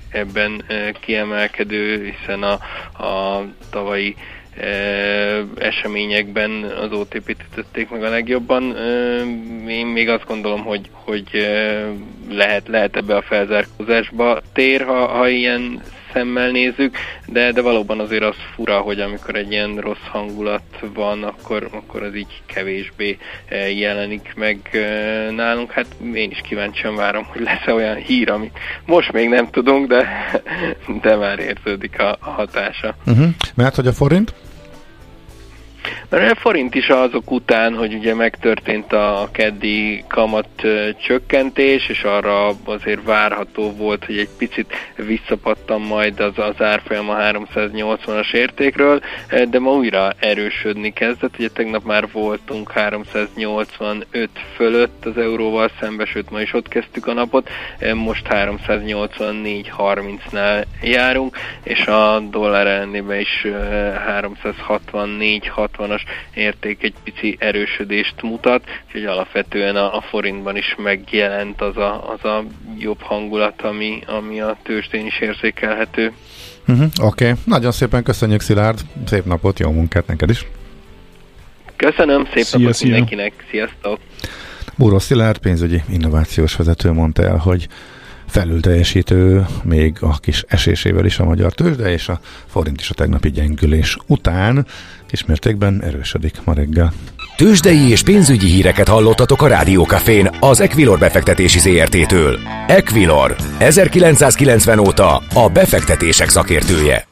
[0.10, 0.63] ebben
[1.00, 2.54] kiemelkedő, hiszen a,
[3.04, 4.15] a tavalyi
[5.58, 8.78] eseményekben az OTP-t ütötték meg a legjobban.
[9.68, 11.48] Én még azt gondolom, hogy, hogy
[12.30, 15.82] lehet, lehet ebbe a felzárkózásba tér, ha, ha ilyen
[16.13, 21.24] szemmel nézzük, de, de valóban azért az fura, hogy amikor egy ilyen rossz hangulat van,
[21.24, 23.17] akkor, akkor az így kevésbé
[23.76, 24.58] jelenik meg
[25.36, 25.71] nálunk.
[25.71, 30.08] Hát én is kíváncsian várom, hogy lesz-e olyan hír, amit most még nem tudunk, de,
[31.02, 32.95] de már érződik a, a hatása.
[33.06, 33.28] Uh-huh.
[33.56, 34.34] Mert hogy a forint?
[36.10, 40.47] Mert a forint is azok után, hogy ugye megtörtént a keddi kamat
[41.06, 47.15] csökkentés, és arra azért várható volt, hogy egy picit visszapattam majd az, az árfolyam a
[47.15, 49.01] 380-as értékről,
[49.49, 51.38] de ma újra erősödni kezdett.
[51.38, 57.13] Ugye tegnap már voltunk 385 fölött az euróval szembe, sőt ma is ott kezdtük a
[57.13, 57.49] napot,
[57.93, 63.47] most 384-30-nál járunk, és a dollár ellenében is
[65.82, 66.02] 364-60-as
[66.34, 72.26] érték egy pici erősödést mutat, úgyhogy alapvetően a, a forintban is megjelent az a, az
[72.26, 72.44] a
[72.78, 76.12] jobb hangulat, ami, ami a tőzsdén is érzékelhető.
[76.67, 77.39] Uh-huh, Oké, okay.
[77.46, 80.46] nagyon szépen köszönjük Szilárd, szép napot, jó munkát neked is!
[81.76, 82.89] Köszönöm, szép szia, napot szia.
[82.89, 84.00] mindenkinek, sziasztok!
[84.76, 87.67] Búró Szilárd, pénzügyi innovációs vezető mondta el, hogy
[88.32, 93.32] felülteljesítő még a kis esésével is a magyar tőzsde, és a forint is a tegnapi
[93.32, 94.65] gyengülés után
[95.08, 96.94] kismértékben erősödik ma reggel.
[97.36, 102.39] Tőzsdei és pénzügyi híreket hallottatok a Rádiókafén az Equilor befektetési ZRT-től.
[102.67, 107.08] Equilor, 1990 óta a befektetések szakértője.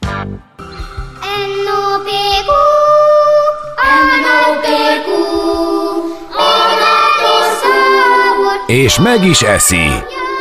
[8.66, 9.86] És meg is eszi,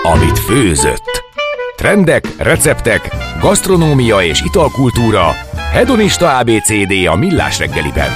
[0.04, 1.24] amit főzött.
[1.76, 3.10] Trendek, receptek,
[3.42, 5.32] gasztronómia és italkultúra,
[5.72, 8.10] hedonista ABCD a Millás reggeliben.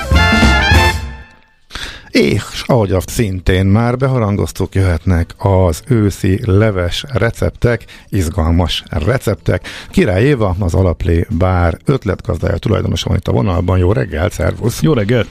[2.10, 9.68] És ahogy azt szintén már beharangoztuk, jöhetnek az őszi leves receptek, izgalmas receptek.
[9.90, 13.78] Király Éva, az Alaplé bár ötletgazdája tulajdonosa van itt a vonalban.
[13.78, 14.82] Jó reggel, szervusz!
[14.82, 15.26] Jó reggel!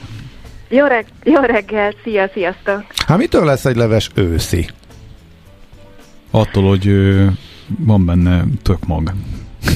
[0.69, 2.83] Jó, reg- jó reggel, szia, sziasztok!
[3.07, 4.67] Hát mitől lesz egy leves őszi?
[6.35, 7.25] Attól, hogy ö,
[7.79, 9.13] van benne tök mag.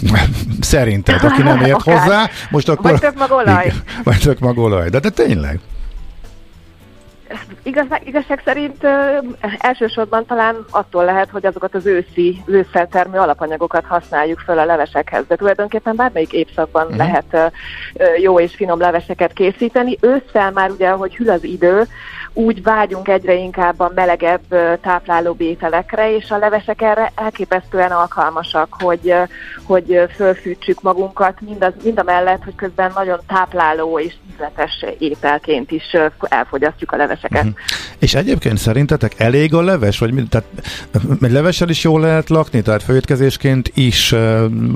[0.60, 2.00] Szerinted, aki nem ért Akár.
[2.00, 2.92] hozzá, most akkor...
[2.92, 3.66] Vagy tök magolaj.
[3.66, 5.60] Igen, Vagy tök magolaj, de, de tényleg.
[7.64, 9.18] Igaz, igazság szerint ö,
[9.58, 15.24] elsősorban talán attól lehet, hogy azokat az őszi, ősszel termő alapanyagokat használjuk föl a levesekhez,
[15.28, 16.98] de tulajdonképpen bármelyik évszakban uh-huh.
[16.98, 17.46] lehet ö,
[17.94, 19.98] ö, jó és finom leveseket készíteni.
[20.02, 21.88] Ősszel már ugye, hogy hűl az idő,
[22.38, 24.42] úgy vágyunk egyre inkább a melegebb
[24.82, 29.14] tápláló ételekre, és a levesek erre elképesztően alkalmasak, hogy,
[29.64, 35.72] hogy fölfűtsük magunkat, mind, az, mind a mellett, hogy közben nagyon tápláló és ízletes ételként
[35.72, 37.44] is elfogyasztjuk a leveseket.
[37.44, 37.54] Mhm.
[38.00, 40.00] És egyébként szerintetek elég a leves?
[40.00, 40.48] Vagy mi- tehát
[41.22, 44.16] egy levessel is jól lehet lakni, tehát főétkezésként is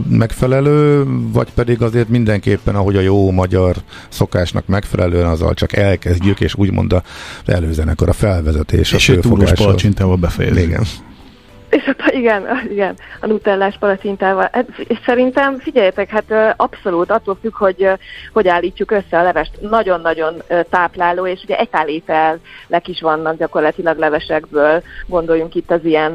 [0.10, 3.76] megfelelő, vagy pedig azért mindenképpen, ahogy a jó magyar
[4.10, 7.04] szokásnak megfelelően, azzal csak elkezdjük, és úgymond a
[7.54, 9.66] előzenekar a felvezetés, És a túlós főfogáshoz.
[9.66, 10.62] palacsintával befejezni.
[10.62, 10.84] Igen.
[11.72, 12.44] És ott, igen,
[12.76, 14.50] igen, a nutellás palacsintával.
[14.52, 17.88] Hát, És szerintem, figyeljetek, hát abszolút attól függ, hogy
[18.34, 19.52] hogy állítjuk össze a levest.
[19.62, 24.84] Nagyon-nagyon tápláló, és ugye etálételek is vannak gyakorlatilag levesekből.
[25.08, 26.12] Gondoljunk itt az ilyen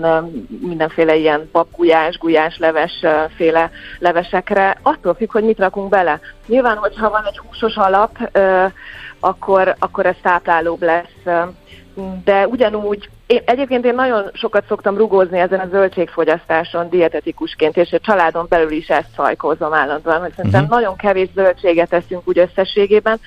[0.61, 3.05] mindenféle ilyen babgulyás, gulyás leves
[3.37, 4.77] féle levesekre.
[4.83, 6.21] Attól függ, hogy mit rakunk bele.
[6.47, 8.19] Nyilván, hogyha van egy húsos alap,
[9.27, 11.45] akkor, akkor ez táplálóbb lesz.
[12.25, 17.99] de ugyanúgy, én, egyébként én nagyon sokat szoktam rugózni ezen a zöldségfogyasztáson dietetikusként, és a
[17.99, 20.73] családon belül is ezt szajkózom állandóan, hogy szerintem Mhm.
[20.73, 23.21] nagyon kevés zöldséget eszünk úgy összességében,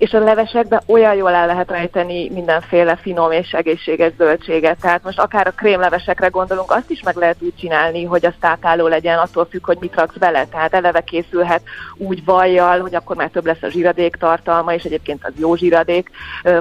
[0.00, 4.80] és a levesekbe olyan jól el lehet rejteni mindenféle finom és egészséges zöldséget.
[4.80, 8.86] Tehát most akár a krémlevesekre gondolunk, azt is meg lehet úgy csinálni, hogy az tápláló
[8.86, 10.44] legyen, attól függ, hogy mit raksz bele.
[10.44, 11.62] Tehát eleve készülhet
[11.96, 16.10] úgy vajjal, hogy akkor már több lesz a zsiradék tartalma, és egyébként az jó zsiradék,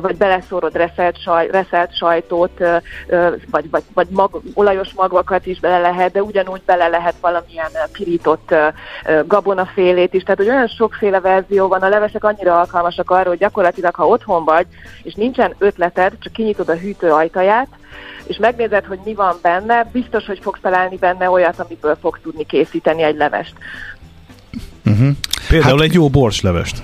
[0.01, 1.91] vagy beleszórod reszelt, saj, reszelt
[2.57, 2.77] ö,
[3.51, 8.55] vagy, vagy, vagy mag, olajos magvakat is bele lehet, de ugyanúgy bele lehet valamilyen pirított
[9.25, 10.23] gabonafélét is.
[10.23, 14.43] Tehát, hogy olyan sokféle verzió van, a levesek annyira alkalmasak arra, hogy gyakorlatilag, ha otthon
[14.43, 14.65] vagy,
[15.03, 17.67] és nincsen ötleted, csak kinyitod a hűtő ajtaját,
[18.25, 22.45] és megnézed, hogy mi van benne, biztos, hogy fogsz találni benne olyat, amiből fogsz tudni
[22.45, 23.53] készíteni egy levest.
[24.85, 25.09] Uh-huh.
[25.49, 26.81] Például hát, egy jó borslevest.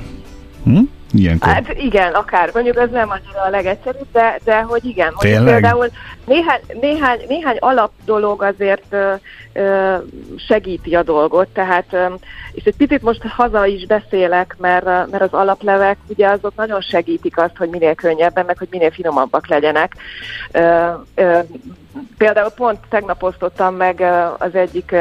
[0.64, 0.80] Hm?
[1.18, 1.54] Ilyenkor.
[1.54, 2.50] Hát igen, akár.
[2.54, 5.14] Mondjuk ez nem annyira a legegyszerűbb, de, de hogy igen.
[5.14, 5.54] Mondjuk Tényleg?
[5.54, 5.90] például
[6.26, 9.14] néhány, néhány, néhány alap dolog azért ö,
[9.54, 9.96] ö,
[10.48, 12.14] segíti a dolgot, tehát ö,
[12.52, 17.38] és egy picit most haza is beszélek, mert, mert az alaplevek ugye azok nagyon segítik
[17.38, 19.94] azt, hogy minél könnyebben, meg hogy minél finomabbak legyenek.
[20.52, 21.40] Ö, ö,
[22.18, 24.02] Például pont tegnap osztottam meg
[24.38, 24.96] az egyik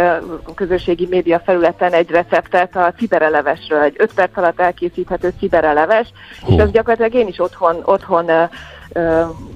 [0.54, 6.12] közösségi média felületen egy receptet a ciberelevesről, egy 5 perc alatt elkészíthető cibereleves,
[6.46, 8.30] és ez gyakorlatilag én is otthon, otthon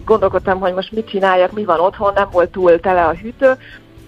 [0.04, 3.56] gondolkodtam, hogy most mit csináljak, mi van otthon, nem volt túl tele a hűtő,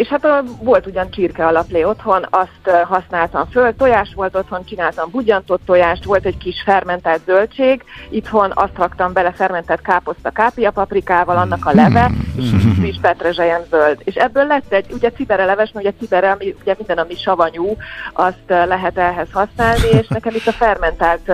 [0.01, 5.11] és hát ö, volt ugyan csirke alaplé otthon, azt használtam föl, tojás volt otthon, csináltam
[5.11, 11.37] bugyantott tojást, volt egy kis fermentált zöldség, itthon azt raktam bele fermentált káposzta kápia paprikával,
[11.37, 14.01] annak a leve, és friss petrezselyen zöld.
[14.05, 17.77] És ebből lett egy, ugye cibereleves, mert ugye cibere, ami, ugye minden, ami savanyú,
[18.13, 21.33] azt lehet ehhez használni, és nekem itt a fermentált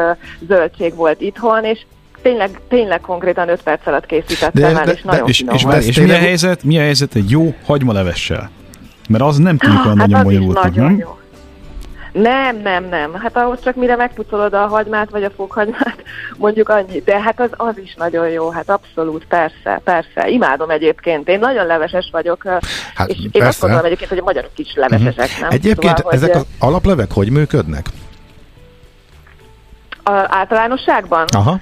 [0.49, 1.79] zöldség volt itthon, és
[2.23, 5.63] tényleg, tényleg konkrétan 5 perc alatt készítettem De- el, de- és nagyon És, finom és,
[5.63, 5.83] volt.
[5.83, 8.51] és mi, a helyzet, mi a helyzet egy jó hagymalevessel?
[9.09, 10.99] Mert az nem tűnik olyan hát nagyon bonyolultnak, nem?
[10.99, 11.19] jó.
[12.13, 13.15] Nem, nem, nem.
[13.15, 15.97] Hát ahhoz csak mire megpucolod a hagymát, vagy a fokhagymát,
[16.37, 17.03] mondjuk annyi.
[17.05, 20.29] De hát az, az is nagyon jó, hát abszolút, persze, persze.
[20.29, 21.29] Imádom egyébként.
[21.29, 22.43] Én nagyon leveses vagyok,
[22.95, 23.49] Hát és én persze.
[23.49, 25.51] azt gondolom egyébként, hogy a magyarok is levesesek, nem?
[25.51, 27.87] Egyébként Szóval, ezek hogy, az alaplevek hogy működnek?
[30.03, 31.25] a, általánosságban?
[31.37, 31.61] Aha.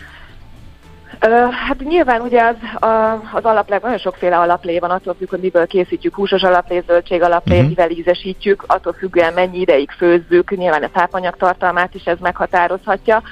[1.69, 2.89] Hát nyilván ugye az,
[3.33, 7.55] az alaplé, nagyon sokféle alaplé van, attól függ, hogy miből készítjük, húsos alaplé, zöldség alaplé,
[7.55, 7.69] uh-huh.
[7.69, 13.23] mivel ízesítjük, attól függően mennyi ideig főzzük, nyilván a tápanyag tartalmát is ez meghatározhatja.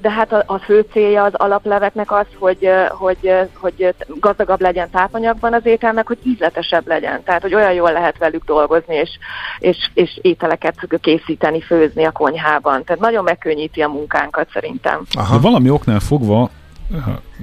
[0.00, 5.54] De hát a, a fő célja az alapleveknek az, hogy, hogy, hogy gazdagabb legyen tápanyagban
[5.54, 7.22] az étel, meg hogy ízletesebb legyen.
[7.22, 9.10] Tehát, hogy olyan jól lehet velük dolgozni, és,
[9.58, 12.84] és, és ételeket készíteni, főzni a konyhában.
[12.84, 15.02] Tehát nagyon megkönnyíti a munkánkat szerintem.
[15.14, 16.50] De valami oknál fogva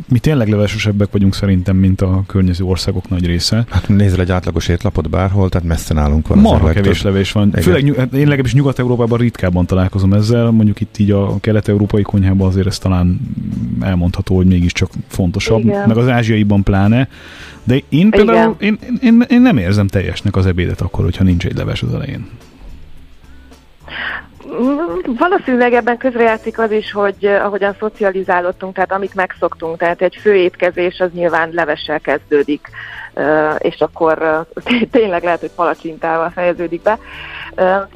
[0.09, 3.65] mi tényleg levesesebbek vagyunk szerintem, mint a környező országok nagy része.
[3.69, 6.37] Hát nézzel egy átlagos étlapot bárhol, tehát messze nálunk van.
[6.37, 7.47] Marha kevés levés van.
[7.47, 7.61] Igen.
[7.61, 12.67] Főleg hát én legalábbis Nyugat-Európában ritkábban találkozom ezzel, mondjuk itt így a kelet-európai konyhában azért
[12.67, 13.19] ez talán
[13.81, 15.87] elmondható, hogy mégiscsak fontosabb, Igen.
[15.87, 17.07] meg az ázsiaiban pláne.
[17.63, 21.55] De én például én, én, én, nem érzem teljesnek az ebédet akkor, hogyha nincs egy
[21.55, 22.27] leves az elején.
[25.17, 30.99] Valószínűleg ebben közrejátszik az is, hogy eh, ahogyan szocializálódtunk, tehát amit megszoktunk, tehát egy főétkezés
[30.99, 32.67] az nyilván levessel kezdődik,
[33.13, 36.99] eh, és akkor eh, tényleg lehet, hogy palacsintával fejeződik be.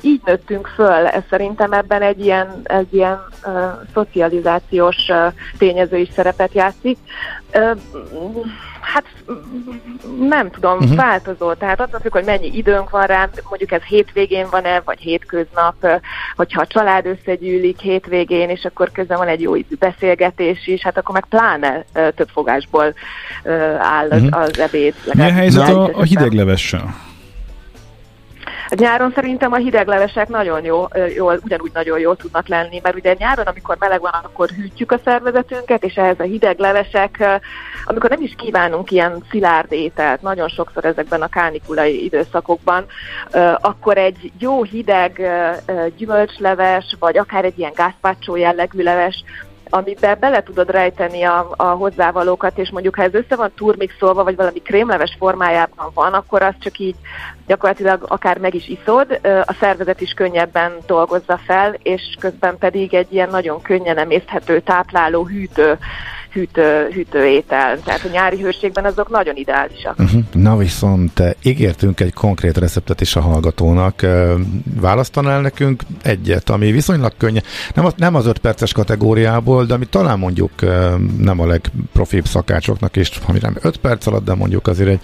[0.01, 3.19] Így nőttünk föl, ez szerintem ebben egy ilyen, egy ilyen
[3.93, 4.97] szocializációs
[5.57, 6.97] tényező is szerepet játszik.
[8.81, 9.05] Hát
[10.19, 10.95] nem tudom, uh-huh.
[10.95, 11.53] változó.
[11.53, 15.75] Tehát attól függ, hogy mennyi időnk van rá, mondjuk ez hétvégén van-e, vagy hétköznap,
[16.35, 21.13] hogyha a család összegyűlik hétvégén, és akkor közben van egy jó beszélgetés is, hát akkor
[21.13, 22.93] meg pláne több fogásból
[23.79, 24.41] áll az, uh-huh.
[24.41, 24.93] az ebéd.
[25.13, 27.09] Mi a helyzet a, a hideglevessel?
[28.75, 33.45] Nyáron szerintem a hideglevesek nagyon jó, jól, ugyanúgy nagyon jól tudnak lenni, mert ugye nyáron,
[33.45, 37.39] amikor meleg van, akkor hűtjük a szervezetünket, és ehhez a hideglevesek,
[37.85, 42.85] amikor nem is kívánunk ilyen szilárd ételt, nagyon sokszor ezekben a kánikulai időszakokban,
[43.61, 45.21] akkor egy jó hideg
[45.97, 49.23] gyümölcsleves, vagy akár egy ilyen gázpácsó jellegű leves,
[49.71, 54.35] amiben bele tudod rejteni a, a hozzávalókat, és mondjuk ha ez össze van turmixolva, vagy
[54.35, 56.95] valami krémleves formájában van, akkor az csak így
[57.47, 63.13] gyakorlatilag akár meg is iszod, a szervezet is könnyebben dolgozza fel, és közben pedig egy
[63.13, 65.77] ilyen nagyon könnyen emészthető, tápláló, hűtő
[66.31, 67.79] hűtő, hűtő étel.
[67.79, 69.99] Tehát a nyári hőségben azok nagyon ideálisak.
[69.99, 70.21] Uh-huh.
[70.31, 74.05] Na viszont ígértünk egy konkrét receptet is a hallgatónak.
[74.79, 77.39] Választanál nekünk egyet, ami viszonylag könnyű,
[77.75, 80.51] nem az, nem az öt perces kategóriából, de ami talán mondjuk
[81.17, 84.99] nem a legprofibb szakácsoknak is, ami nem 5 perc alatt, de mondjuk azért egy,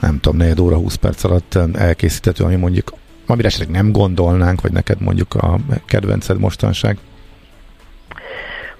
[0.00, 2.92] nem tudom, 4 óra, 20 perc alatt elkészíthető, ami mondjuk
[3.26, 6.98] amire esetleg nem gondolnánk, vagy neked mondjuk a kedvenced mostanság.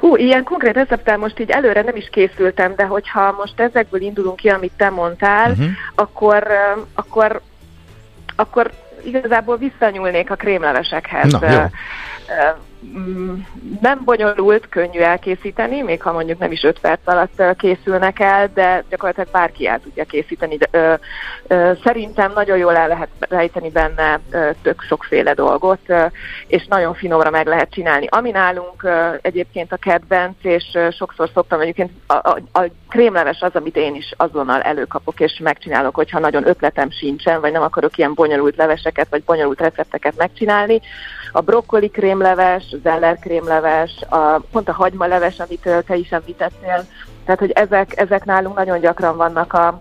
[0.00, 4.36] Hú, ilyen konkrét recepttel most így előre nem is készültem, de hogyha most ezekből indulunk
[4.36, 5.66] ki, amit te mondtál, uh-huh.
[5.94, 6.46] akkor,
[6.94, 7.40] akkor,
[8.36, 8.70] akkor
[9.04, 11.32] igazából visszanyúlnék a krémlevesekhez.
[11.32, 11.58] Na, jó.
[12.86, 13.34] Mm,
[13.80, 18.84] nem bonyolult, könnyű elkészíteni, még ha mondjuk nem is 5 perc alatt készülnek el, de
[18.88, 20.56] gyakorlatilag bárki el tudja készíteni.
[20.56, 20.98] De,
[21.84, 24.20] szerintem nagyon jól el lehet rejteni benne
[24.62, 25.80] tök sokféle dolgot,
[26.46, 28.06] és nagyon finomra meg lehet csinálni.
[28.10, 28.88] Ami nálunk
[29.20, 34.12] egyébként a kedvenc, és sokszor szoktam egyébként, a, a, a krémleves az, amit én is
[34.16, 39.22] azonnal előkapok és megcsinálok, hogyha nagyon ötletem sincsen, vagy nem akarok ilyen bonyolult leveseket, vagy
[39.24, 40.80] bonyolult recepteket megcsinálni.
[41.32, 46.84] A brokkoli krémleves, zeller krémleves, a, pont a hagymaleves, amit te is említettél,
[47.24, 49.80] tehát hogy ezek, ezek nálunk nagyon gyakran vannak a,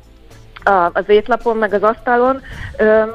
[0.63, 2.41] a, az étlapon, meg az asztalon.
[2.77, 3.11] Öm,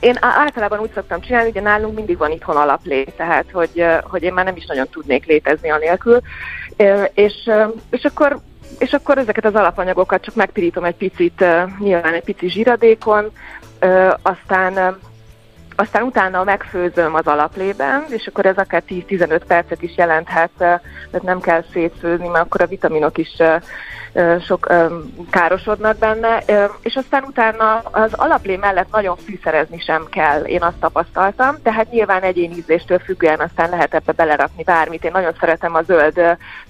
[0.00, 4.32] én általában úgy szoktam csinálni, hogy nálunk mindig van itthon alaplé, tehát hogy, hogy én
[4.32, 6.20] már nem is nagyon tudnék létezni anélkül.
[7.14, 7.50] És,
[7.90, 8.40] és akkor
[8.78, 11.44] és akkor ezeket az alapanyagokat csak megpirítom egy picit,
[11.78, 13.32] nyilván egy pici zsíradékon,
[14.22, 14.98] aztán
[15.76, 20.50] aztán utána megfőzöm az alaplében, és akkor ez akár 10-15 percet is jelenthet,
[21.10, 23.36] mert nem kell szétfőzni, mert akkor a vitaminok is
[24.46, 24.72] sok
[25.30, 26.42] károsodnak benne,
[26.82, 32.22] és aztán utána az alaplé mellett nagyon fűszerezni sem kell, én azt tapasztaltam, tehát nyilván
[32.22, 35.04] egyén ízléstől függően aztán lehet ebbe belerakni bármit.
[35.04, 36.20] Én nagyon szeretem a zöld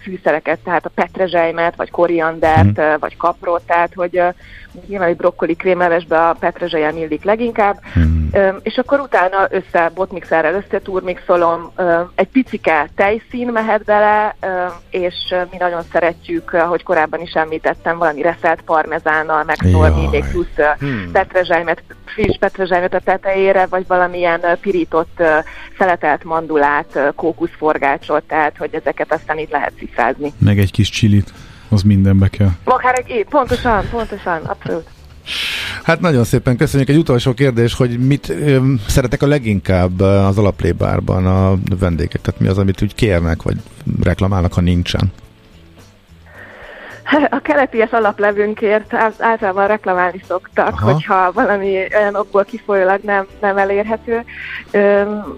[0.02, 2.96] fűszereket, tehát a petrezselymet, vagy koriandert, hmm.
[2.98, 4.22] vagy kaprot, tehát hogy
[4.86, 8.30] nyilván egy brokkoli krémlevesbe a petrezselyem illik leginkább, hmm.
[8.62, 11.72] és akkor utána össze botmixerrel összeturmixolom,
[12.14, 14.36] egy picike tejszín mehet bele,
[14.90, 15.14] és
[15.50, 21.10] mi nagyon szeretjük, ahogy korábban is említettem, valami reszelt parmezánnal megszólni, még plusz hmm.
[21.12, 25.22] petrezselymet, friss petrezselymet a tetejére, vagy valamilyen pirított
[25.78, 30.32] szeletelt mandulát, kókuszforgácsot, tehát hogy ezeket aztán itt lehet cifrázni.
[30.38, 31.32] Meg egy kis csilit
[31.68, 32.50] az mindenbe kell.
[32.64, 34.84] Akár egy, pontosan, pontosan, abszolút.
[35.82, 36.88] Hát nagyon szépen köszönjük.
[36.88, 42.20] Egy utolsó kérdés, hogy mit ö, szeretek a leginkább az alaplébárban a vendégek?
[42.20, 43.56] Tehát mi az, amit úgy kérnek, vagy
[44.02, 45.12] reklamálnak, ha nincsen?
[47.30, 50.92] A keleties alaplevünkért általában reklamálni szoktak, Aha.
[50.92, 54.24] hogyha valami olyan okból kifolyólag nem, nem elérhető.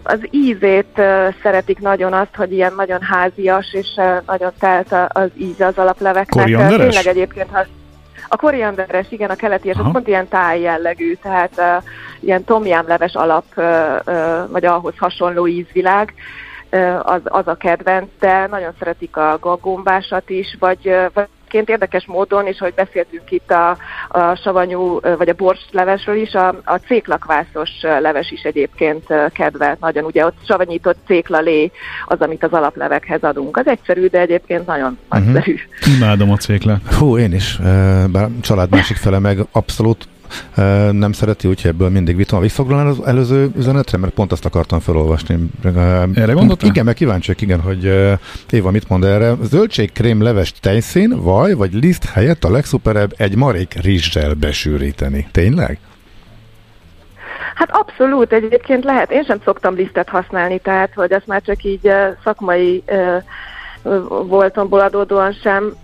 [0.02, 1.00] Az ízét
[1.42, 3.88] szeretik nagyon azt, hogy ilyen nagyon házias, és
[4.26, 6.44] nagyon telt az íz az alapleveknek.
[6.44, 6.94] Korianderes?
[6.94, 7.64] Tényleg egyébként, ha
[8.28, 11.82] a korianderes, igen, a keleti, és az pont ilyen táj jellegű, tehát uh,
[12.20, 13.64] ilyen tomjámleves alap, uh,
[14.06, 16.14] uh, vagy ahhoz hasonló ízvilág.
[17.02, 22.46] az, az a kedvenc, de nagyon szeretik a gagombásat is, vagy, vagy Egyébként érdekes módon,
[22.46, 23.70] és ahogy beszéltünk itt a,
[24.08, 30.04] a savanyú, vagy a borslevesről is, a, a céklakvászos leves is egyébként kedvelt nagyon.
[30.04, 31.70] Ugye ott savanyított céklalé
[32.06, 33.56] az, amit az alaplevekhez adunk.
[33.56, 35.32] Az egyszerű, de egyébként nagyon uh-huh.
[35.32, 35.56] nagyszerű.
[35.96, 36.94] Imádom a céklát.
[36.94, 37.58] Hú, én is.
[38.06, 40.08] Bár család másik fele meg abszolút
[40.90, 42.40] nem szereti, úgyhogy ebből mindig vitom.
[42.40, 45.38] Visszagolnál az előző üzenetre, mert pont azt akartam felolvasni.
[46.14, 46.68] Erre gondoltam?
[46.68, 47.92] Igen, mert kíváncsiak, igen, hogy
[48.50, 49.34] Éva mit mond erre.
[49.42, 55.28] Zöldségkrém leves tejszín, vaj vagy liszt helyett a legszuperebb egy marék rizssel besűríteni.
[55.32, 55.78] Tényleg?
[57.54, 59.10] Hát abszolút, egyébként lehet.
[59.10, 61.90] Én sem szoktam lisztet használni, tehát hogy ezt már csak így
[62.24, 62.82] szakmai
[64.26, 65.74] voltomból adódóan sem,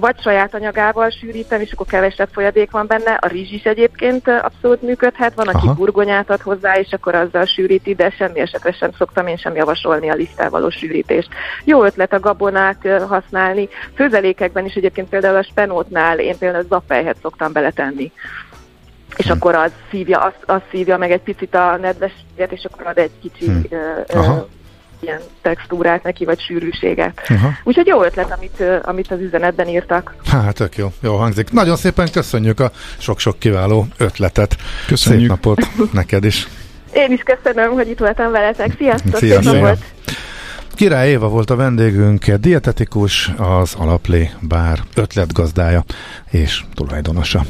[0.00, 3.12] vagy saját anyagával sűrítem, és akkor kevesebb folyadék van benne.
[3.20, 5.74] A rizs is egyébként abszolút működhet, van, aki Aha.
[5.74, 10.10] burgonyát ad hozzá, és akkor azzal sűríti, de semmi esetre sem szoktam én sem javasolni
[10.10, 11.28] a liszttel való sűrítést.
[11.64, 13.68] Jó ötlet a gabonát használni.
[13.94, 18.12] Főzelékekben is egyébként például a spenótnál én például zappelyhet szoktam beletenni
[19.16, 19.36] és hmm.
[19.36, 23.10] akkor az szívja, az, az szívja meg egy picit a nedvességet, és akkor ad egy
[23.20, 23.62] kicsi hmm.
[23.68, 24.00] ö,
[25.00, 27.20] ilyen textúrát neki, vagy sűrűséget.
[27.30, 27.50] Uh-huh.
[27.64, 30.14] Úgyhogy jó ötlet, amit, amit az üzenetben írtak.
[30.26, 31.50] Hát, tök jó, jó hangzik.
[31.50, 34.56] Nagyon szépen köszönjük a sok-sok kiváló ötletet.
[34.86, 35.20] Köszönjük.
[35.20, 36.48] Szép napot neked is.
[36.92, 38.74] Én is köszönöm, hogy itt voltam veletek.
[38.78, 39.16] Sziasztok!
[39.16, 39.54] Sziasztok.
[39.54, 40.14] Szép
[40.74, 45.84] Király Éva volt a vendégünk, dietetikus, az Alaplé bár ötletgazdája
[46.30, 47.44] és tulajdonosa.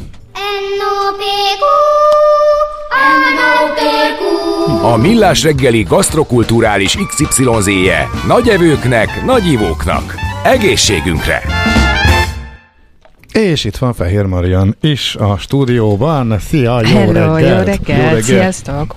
[4.82, 10.14] A Millás reggeli gasztrokulturális XYZ-je nagy evőknek, nagy ivóknak.
[10.44, 11.42] Egészségünkre!
[13.32, 16.38] És itt van Fehér Marian is a stúdióban.
[16.38, 17.40] Szia, jó Hello, reggelt!
[17.40, 18.22] Jó reggelt, jó reggelt.
[18.22, 18.94] sziasztok!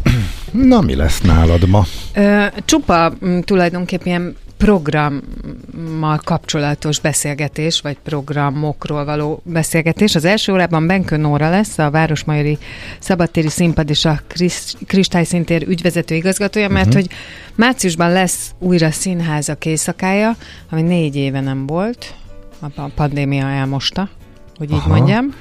[0.52, 1.84] Na, mi lesz nálad ma?
[2.16, 10.16] Ö, csupa m, tulajdonképpen programmal kapcsolatos beszélgetés, vagy programokról való beszélgetés.
[10.16, 12.58] Az első órában Benkő Nóra lesz, a Városmajori
[13.00, 14.22] Szabadtéri Színpad és a
[14.88, 17.02] Kristályszintér ügyvezető igazgatója, mert uh-huh.
[17.02, 17.12] hogy
[17.56, 20.36] márciusban lesz újra színházak éjszakája,
[20.70, 22.14] ami négy éve nem volt,
[22.60, 24.10] a pandémia elmosta,
[24.58, 24.90] hogy így Aha.
[24.90, 25.34] mondjam.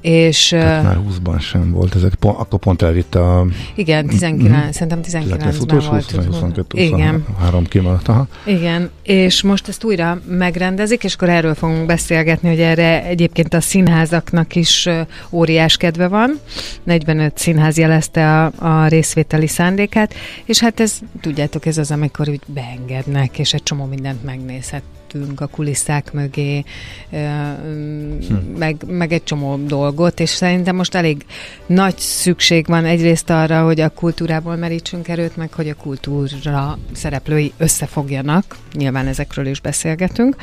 [0.00, 3.46] És, Tehát már 20-ban sem volt, ezek pont, akkor pont elvitte a...
[3.74, 4.70] Igen, 19, mm-hmm.
[4.70, 6.10] szerintem 19-ben volt.
[6.10, 7.24] 20, 22, igen.
[7.40, 8.26] 3 kimaradt, aha.
[8.46, 13.60] Igen, és most ezt újra megrendezik, és akkor erről fogunk beszélgetni, hogy erre egyébként a
[13.60, 14.88] színházaknak is
[15.30, 16.38] óriás kedve van.
[16.82, 22.40] 45 színház jelezte a, a részvételi szándékát, és hát ez, tudjátok, ez az, amikor úgy
[22.46, 24.82] beengednek, és egy csomó mindent megnézhet
[25.12, 26.64] betettünk a kulisszák mögé,
[27.10, 28.34] hm.
[28.58, 31.24] meg, meg egy csomó dolgot, és szerintem most elég
[31.66, 37.52] nagy szükség van egyrészt arra, hogy a kultúrából merítsünk erőt, meg hogy a kultúra szereplői
[37.56, 40.36] összefogjanak, nyilván ezekről is beszélgetünk.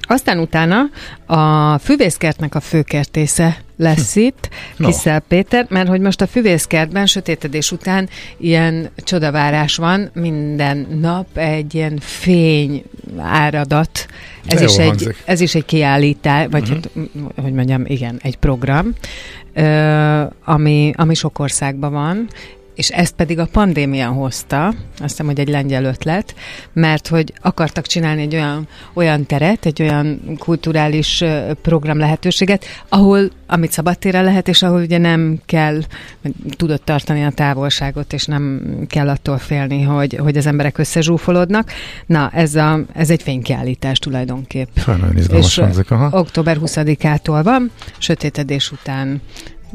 [0.00, 0.80] Aztán utána
[1.26, 4.86] a füvészkertnek a főkertésze lesz itt, no.
[4.86, 11.74] Kiszel Péter, mert hogy most a füvészkertben sötétedés után ilyen csodavárás van, minden nap egy
[11.74, 12.84] ilyen fény
[13.18, 14.06] áradat.
[14.46, 16.78] Ez, is egy, ez is egy kiállítás, vagy uh-huh.
[17.04, 18.94] hát, hogy mondjam, igen, egy program,
[20.44, 22.28] ami, ami sok országban van,
[22.74, 26.34] és ezt pedig a pandémia hozta, azt hiszem, hogy egy lengyel ötlet,
[26.72, 31.24] mert hogy akartak csinálni egy olyan, olyan teret, egy olyan kulturális
[31.62, 35.80] program lehetőséget, ahol, amit szabadtére lehet, és ahol ugye nem kell,
[36.56, 41.70] tudott tartani a távolságot, és nem kell attól félni, hogy, hogy az emberek összezsúfolódnak.
[42.06, 44.68] Na, ez, a, ez egy fénykiállítás tulajdonképp.
[45.32, 45.62] és
[46.10, 49.20] október 20-ától van, sötétedés után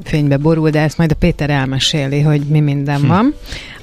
[0.03, 3.07] fénybe borul, de ezt majd a Péter elmeséli, hogy mi minden hm.
[3.07, 3.33] van.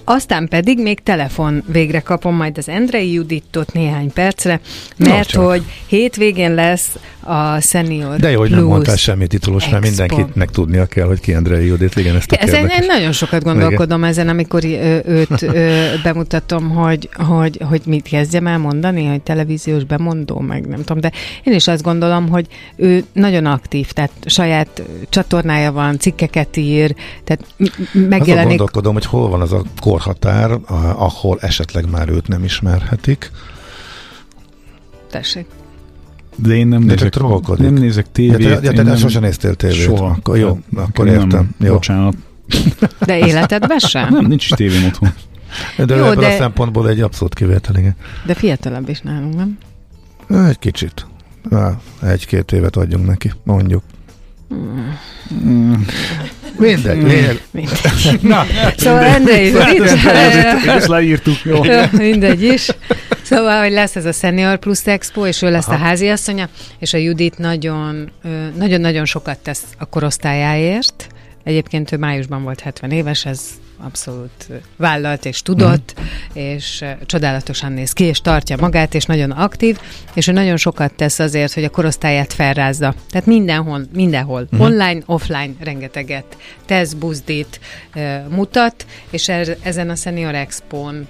[0.05, 4.61] Aztán pedig még telefon végre kapom majd az Endrei Judittot néhány percre,
[4.97, 9.69] mert no, hogy hétvégén lesz a Senior De jó, hogy Plus nem mondtál semmi titulos,
[9.69, 13.43] mert mindenkinek tudnia kell, hogy ki Endrei Judit, igen, ezt a Ezen én nagyon sokat
[13.43, 14.11] gondolkodom igen.
[14.11, 14.65] ezen, amikor
[15.05, 20.79] őt ő, bemutatom, hogy, hogy, hogy mit kezdjem el mondani, hogy televíziós bemondó, meg nem
[20.79, 22.47] tudom, de én is azt gondolom, hogy
[22.77, 26.95] ő nagyon aktív, tehát saját csatornája van, cikkeket ír,
[27.25, 27.45] tehát
[27.93, 28.31] megjelenik.
[28.31, 29.63] Azon gondolkodom, hogy hol van az a
[29.95, 30.59] korhatár,
[30.97, 33.31] ahol esetleg már őt nem ismerhetik.
[35.11, 35.47] Tessék.
[36.37, 37.17] De én nem de nézek,
[37.59, 38.49] nem nézek tévét.
[38.49, 39.77] Ja, te, ja, te nem, sosem néztél tévét.
[39.77, 40.07] Soha.
[40.07, 41.29] Akkor jó, akkor értem.
[41.29, 41.73] Nem, jó.
[41.73, 42.17] Bocsánat.
[43.07, 44.09] De életedben sem?
[44.11, 45.13] Nem, nincs is tévém otthon.
[45.87, 46.27] De jó, ebből de...
[46.27, 47.97] a szempontból egy abszolút kivétel, igen.
[48.27, 49.59] De fiatalabb is nálunk, nem?
[50.49, 51.07] Egy kicsit.
[52.03, 53.83] Egy-két évet adjunk neki, mondjuk.
[55.45, 55.73] Mm.
[56.59, 57.43] Mindegy, lényeg.
[57.51, 58.19] Mindegy.
[58.21, 58.47] Na.
[58.77, 59.55] Szóval Endrei,
[60.67, 61.61] ezt leírtuk, jó.
[61.91, 62.69] Mindegy is.
[63.23, 65.75] Szóval, hogy lesz ez a Senior Plus Expo, és ő lesz Aha.
[65.75, 66.49] a háziasszonya,
[66.79, 68.11] és a Judit nagyon,
[68.57, 71.07] nagyon-nagyon sokat tesz a korosztályáért.
[71.45, 73.41] Egyébként ő májusban volt 70 éves, ez
[73.77, 76.05] abszolút vállalt és tudott, mm.
[76.33, 79.79] és csodálatosan néz ki, és tartja magát, és nagyon aktív,
[80.15, 82.95] és ő nagyon sokat tesz azért, hogy a korosztályát felrázza.
[83.11, 84.61] Tehát mindenhol, mindenhol, mm.
[84.61, 86.37] online, offline rengeteget
[86.67, 87.61] tesz, buzdít,
[88.29, 91.07] mutat, és er, ezen a Senior Expo-n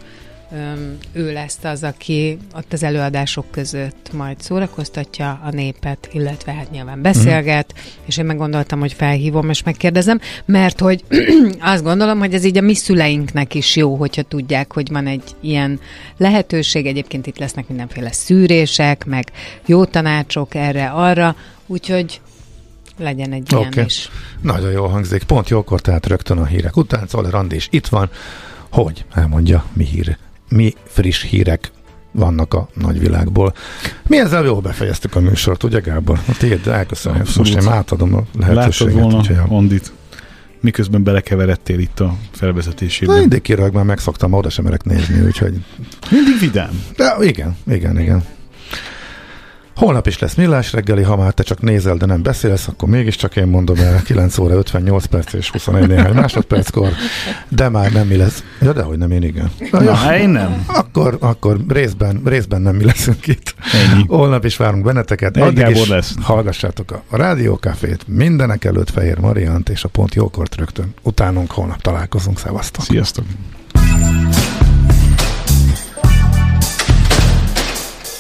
[1.13, 7.03] ő lesz az, aki ott az előadások között majd szórakoztatja a népet, illetve hát nyilván
[7.03, 8.05] beszélget, mm.
[8.05, 11.05] és én meggondoltam, hogy felhívom és megkérdezem, mert hogy
[11.61, 15.23] azt gondolom, hogy ez így a mi szüleinknek is jó, hogyha tudják, hogy van egy
[15.41, 15.81] ilyen
[16.17, 19.31] lehetőség, egyébként itt lesznek mindenféle szűrések, meg
[19.67, 21.37] jó tanácsok erre, arra,
[21.67, 22.21] úgyhogy
[22.99, 23.85] legyen egy ilyen okay.
[23.85, 24.11] is.
[24.41, 25.23] Nagyon jól hangzik.
[25.23, 27.07] Pont jókor, tehát rögtön a hírek után.
[27.07, 28.11] Szóval Randi is itt van.
[28.71, 29.05] Hogy?
[29.15, 30.17] Elmondja, mi hír
[30.55, 31.71] mi friss hírek
[32.13, 33.55] vannak a nagyvilágból.
[34.07, 36.21] Mi ezzel jól befejeztük a műsort, ugye Gábor?
[36.29, 37.23] A tiéd, elköszönöm.
[37.37, 38.95] Most én átadom a lehetőséget.
[38.95, 39.93] Látod volna Andit,
[40.61, 43.19] miközben belekeveredtél itt a felvezetésében.
[43.19, 45.65] Mindig kirag, már megszoktam, oda sem merek nézni, úgyhogy...
[46.11, 46.83] Mindig vidám.
[46.97, 48.25] De igen, igen, igen.
[49.77, 53.37] Holnap is lesz millás reggeli, ha már te csak nézel, de nem beszélsz, akkor mégiscsak
[53.37, 56.89] én mondom el 9 óra 58 perc és 21 néhány másodperckor,
[57.49, 58.45] de már nem mi lesz.
[58.61, 59.51] Ja, de hogy nem, én igen.
[59.71, 60.65] Na, Na ja, én nem.
[60.67, 63.55] Akkor, akkor részben, részben nem mi leszünk itt.
[63.73, 64.05] Ennyi.
[64.07, 65.37] Holnap is várunk benneteket.
[65.37, 66.15] Addig is lesz.
[66.21, 70.95] hallgassátok a, a Rádiókafét, mindenek előtt Fehér Mariant és a Pont Jókort rögtön.
[71.03, 72.39] Utánunk holnap találkozunk.
[72.39, 72.85] Szevasztok!
[72.85, 73.25] Sziasztok!